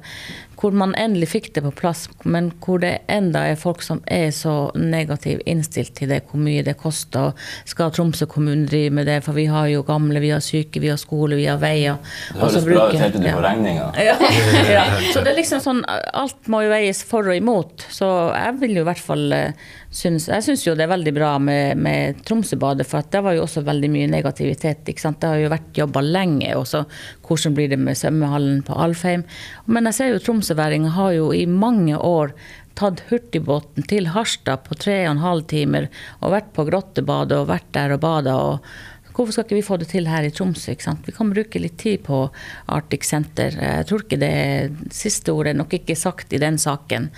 [0.62, 4.28] Hvor man endelig fikk det på plass, men hvor det enda er folk som er
[4.34, 7.32] så negativt innstilt til det, hvor mye det koster.
[7.66, 10.92] Skal Tromsø kommune drive med det, for vi har jo gamle, vi har syke, vi
[10.92, 11.98] har skole, vi har veier.
[12.30, 13.90] Det høres bra ut helt til du får regninga.
[14.02, 14.16] Ja,
[14.68, 14.82] ja.
[15.12, 17.86] Så det er liksom sånn, alt må jo veies for og imot.
[17.90, 21.12] Så jeg vil jo i hvert fall eh, synes, Jeg syns jo det er veldig
[21.16, 24.86] bra med, med Tromsøbadet, for det var jo også veldig mye negativitet.
[24.88, 25.20] ikke sant?
[25.22, 26.54] Det har jo vært jobba lenge.
[26.58, 26.84] Også
[27.26, 29.24] hvordan blir det med svømmehallen på Alfheim.
[29.66, 30.22] Men jeg ser jo
[30.52, 32.32] tromsøværinger har jo i mange år
[32.74, 35.88] tatt hurtigbåten til Harstad på tre og en halv timer
[36.20, 38.60] og vært på Grottebadet og vært der og bada.
[39.12, 40.74] Hvorfor skal ikke vi få det til her i Tromsø?
[40.74, 42.30] Vi kan bruke litt tid på
[42.66, 43.52] Arctic Center.
[43.52, 47.10] Jeg tror ikke det siste ordet er nok ikke sagt i den saken.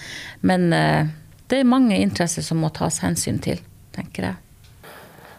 [0.42, 1.06] Men eh,
[1.48, 3.62] det er mange interesser som må tas hensyn til,
[3.94, 4.43] tenker jeg.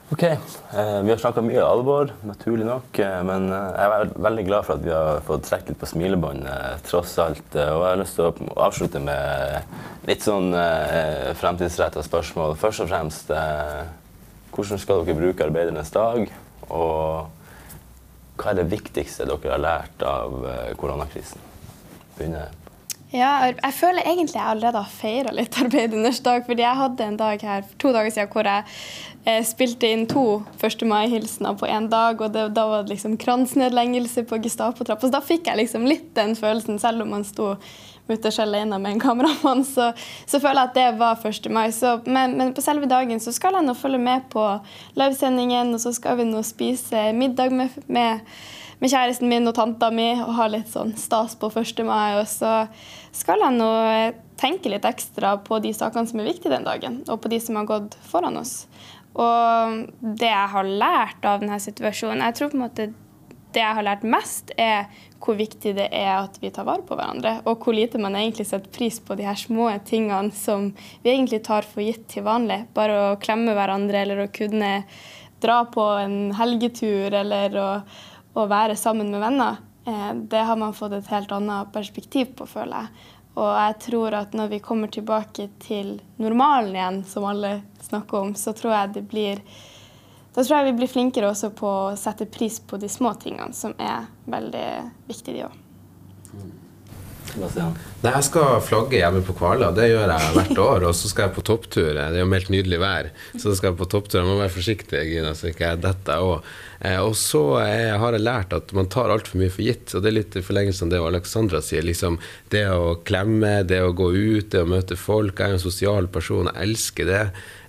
[0.09, 2.99] Ok, eh, Vi har snakka mye alvor, naturlig nok.
[2.99, 5.89] Eh, men eh, jeg er veldig glad for at vi har fått trekke litt på
[5.89, 7.47] smilebåndet, tross alt.
[7.49, 10.53] Og jeg har lyst til å avslutte med litt sånn
[11.39, 12.53] fremtidsretta spørsmål.
[12.61, 13.33] Først og fremst,
[14.53, 16.29] hvordan skal dere bruke arbeidernes dag?
[16.69, 20.37] Og hva er det viktigste dere har lært av
[20.77, 21.41] koronakrisen?
[22.19, 22.53] Begynner
[23.15, 26.45] ja, jeg føler egentlig jeg allerede har feira litt arbeidernes dag.
[26.45, 28.65] fordi jeg hadde en dag her for to dager siden hvor jeg
[29.25, 30.85] eh, spilte inn to 1.
[30.87, 32.21] mai-hilsener på én dag.
[32.21, 35.07] Og det, da var det liksom kransnedlengelse på Gestapo-trappa.
[35.07, 37.55] Så da fikk jeg liksom litt den følelsen, selv om man sto
[38.05, 39.87] mutters alene med en kameramann, så,
[40.29, 41.47] så, føler jeg at det var 1.
[41.49, 41.71] mai.
[41.73, 44.43] Så, men, men, på selve dagen så skal jeg nå følge med på
[44.99, 48.21] livesendingen, og så skal vi nå spise middag med, med
[48.79, 51.81] med kjæresten min og tanta mi og ha litt sånn stas på 1.
[51.87, 52.17] mai.
[52.19, 52.65] Og så
[53.15, 53.71] skal jeg nå
[54.39, 57.55] tenke litt ekstra på de sakene som er viktige den dagen, og på de som
[57.59, 58.65] har gått foran oss.
[59.15, 59.81] Og
[60.19, 62.87] det jeg har lært av denne situasjonen Jeg tror på en måte
[63.55, 64.89] det jeg har lært mest, er
[65.23, 67.37] hvor viktig det er at vi tar vare på hverandre.
[67.47, 70.73] Og hvor lite man egentlig setter pris på de her små tingene som
[71.05, 72.65] vi egentlig tar for gitt til vanlig.
[72.75, 74.73] Bare å klemme hverandre eller å kunne
[75.39, 77.69] dra på en helgetur eller å
[78.35, 79.57] å være sammen med venner,
[79.87, 83.11] eh, det har man fått et helt annet perspektiv på, føler jeg.
[83.35, 88.35] Og jeg tror at når vi kommer tilbake til normalen igjen, som alle snakker om,
[88.39, 89.41] så tror jeg blir
[90.43, 93.71] tror jeg vi blir flinkere også på å sette pris på de små tingene, som
[93.79, 94.67] er veldig
[95.07, 95.64] viktige, de òg.
[97.35, 99.71] Nei, Jeg skal flagge hjemme på Kvala.
[99.75, 100.85] Det gjør jeg hvert år.
[100.89, 101.91] Og så skal jeg på topptur.
[101.95, 104.21] Det er jo meldt nydelig vær, så skal jeg på topptur.
[104.21, 106.47] Jeg må være forsiktig Gina, så ikke jeg detter òg.
[106.79, 109.91] Eh, og så jeg har jeg lært at man tar altfor mye for gitt.
[109.93, 111.85] Og det er litt i forlengelse av det Alexandra sier.
[111.85, 112.19] Liksom,
[112.53, 115.39] det å klemme, det å gå ut, det å møte folk.
[115.39, 117.23] Jeg er en sosial person, jeg elsker det.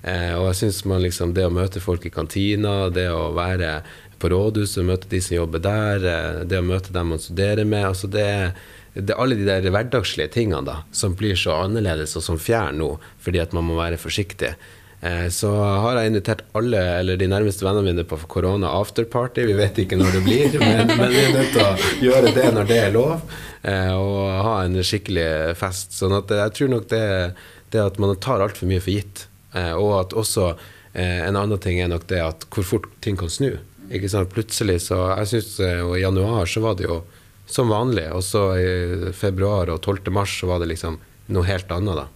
[0.06, 3.80] Eh, og jeg syns liksom, det å møte folk i kantina, det å være
[4.22, 7.84] på rådhuset, møte de som jobber der, eh, det å møte dem man studerer med.
[7.84, 8.52] altså det er
[8.96, 12.94] det alle de der hverdagslige tingene da, som blir så annerledes og som fjern nå,
[13.20, 14.54] fordi at man må være forsiktig.
[15.00, 19.44] Eh, så har jeg invitert alle eller de nærmeste vennene mine på korona afterparty.
[19.50, 21.74] Vi vet ikke når det blir, men, men, vi er nødt til å
[22.08, 23.36] gjøre det når det er lov.
[23.66, 25.28] Eh, og ha en skikkelig
[25.60, 25.98] fest.
[25.98, 27.04] sånn at jeg tror nok det,
[27.74, 29.26] det at man tar altfor mye for gitt.
[29.52, 30.54] Eh, og at også
[30.96, 33.50] en annen ting er nok det at hvor fort ting kan snu.
[33.92, 34.30] Ikke sant?
[34.32, 37.02] Plutselig så Jeg syns i januar så var det jo
[37.46, 38.08] som vanlig.
[38.12, 40.12] Og så i februar og 12.
[40.14, 40.98] mars så var det liksom
[41.32, 42.06] noe helt annet, da.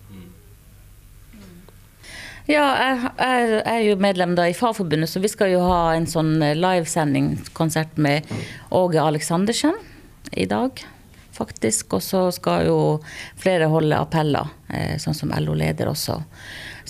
[2.51, 6.09] Ja, jeg, jeg, er jo medlem da i Fagforbundet, så vi skal jo ha en
[6.11, 8.26] sånn livesendingskonsert med
[8.74, 9.76] Åge Aleksandersen
[10.35, 10.83] i dag,
[11.37, 11.95] faktisk.
[11.95, 12.81] Og så skal jo
[13.39, 16.18] flere holde appeller, eh, sånn som LO-leder også.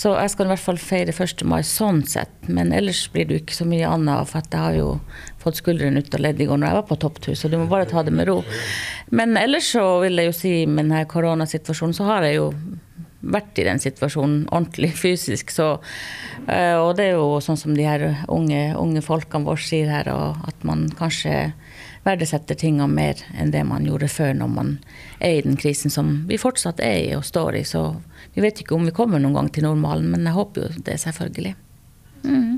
[0.00, 1.42] Så jeg skal i hvert fall feire 1.
[1.44, 2.32] mai sånn sett.
[2.48, 4.30] Men ellers blir det ikke så mye annet.
[4.30, 4.94] For jeg har jo
[5.42, 7.66] fått skuldrene ut av ledd i går når jeg var på topptur, så du må
[7.68, 8.38] bare ta det med ro.
[9.12, 12.48] Men ellers så vil jeg jo si med denne koronasituasjonen så har jeg jo
[13.20, 15.52] vært i den situasjonen ordentlig fysisk.
[15.52, 15.68] Så,
[16.46, 20.08] eh, og det er jo sånn som de her unge, unge folkene våre sier her,
[20.08, 21.50] at man kanskje
[22.06, 24.76] verdsetter tingene mer enn det man gjorde før når man
[25.20, 27.66] er i den krisen som vi fortsatt er i og står i.
[27.68, 27.90] Så
[28.34, 30.96] vi vet ikke om vi kommer noen gang til normalen, men jeg håper jo det,
[31.02, 31.54] selvfølgelig.
[32.24, 32.56] Mm.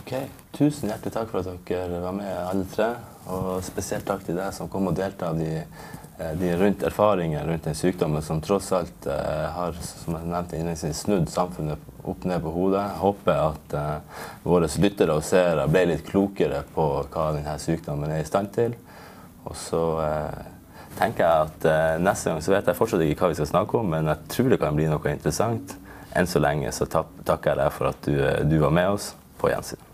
[0.00, 0.12] Ok,
[0.56, 2.94] Tusen hjertelig takk for at dere var med, alle tre.
[3.32, 5.50] Og spesielt takk til deg som kom og delte av de
[6.18, 10.56] Eh, de rundt erfaringer rundt den sykdommen som tross alt uh, har som jeg nevnte
[10.56, 12.80] innledningsvis, snudd samfunnet opp ned på hodet.
[12.86, 18.14] Jeg håper at uh, våre lyttere og seere ble litt klokere på hva denne sykdommen
[18.14, 18.78] er i stand til.
[19.44, 20.55] Og så uh,
[20.98, 23.90] tenker jeg at neste gang så vet jeg fortsatt ikke hva vi skal snakke om,
[23.96, 25.76] men jeg tror det kan bli noe interessant.
[26.16, 28.16] Enn så lenge så takker jeg deg for at du,
[28.48, 29.12] du var med oss.
[29.36, 29.85] På gjensyn.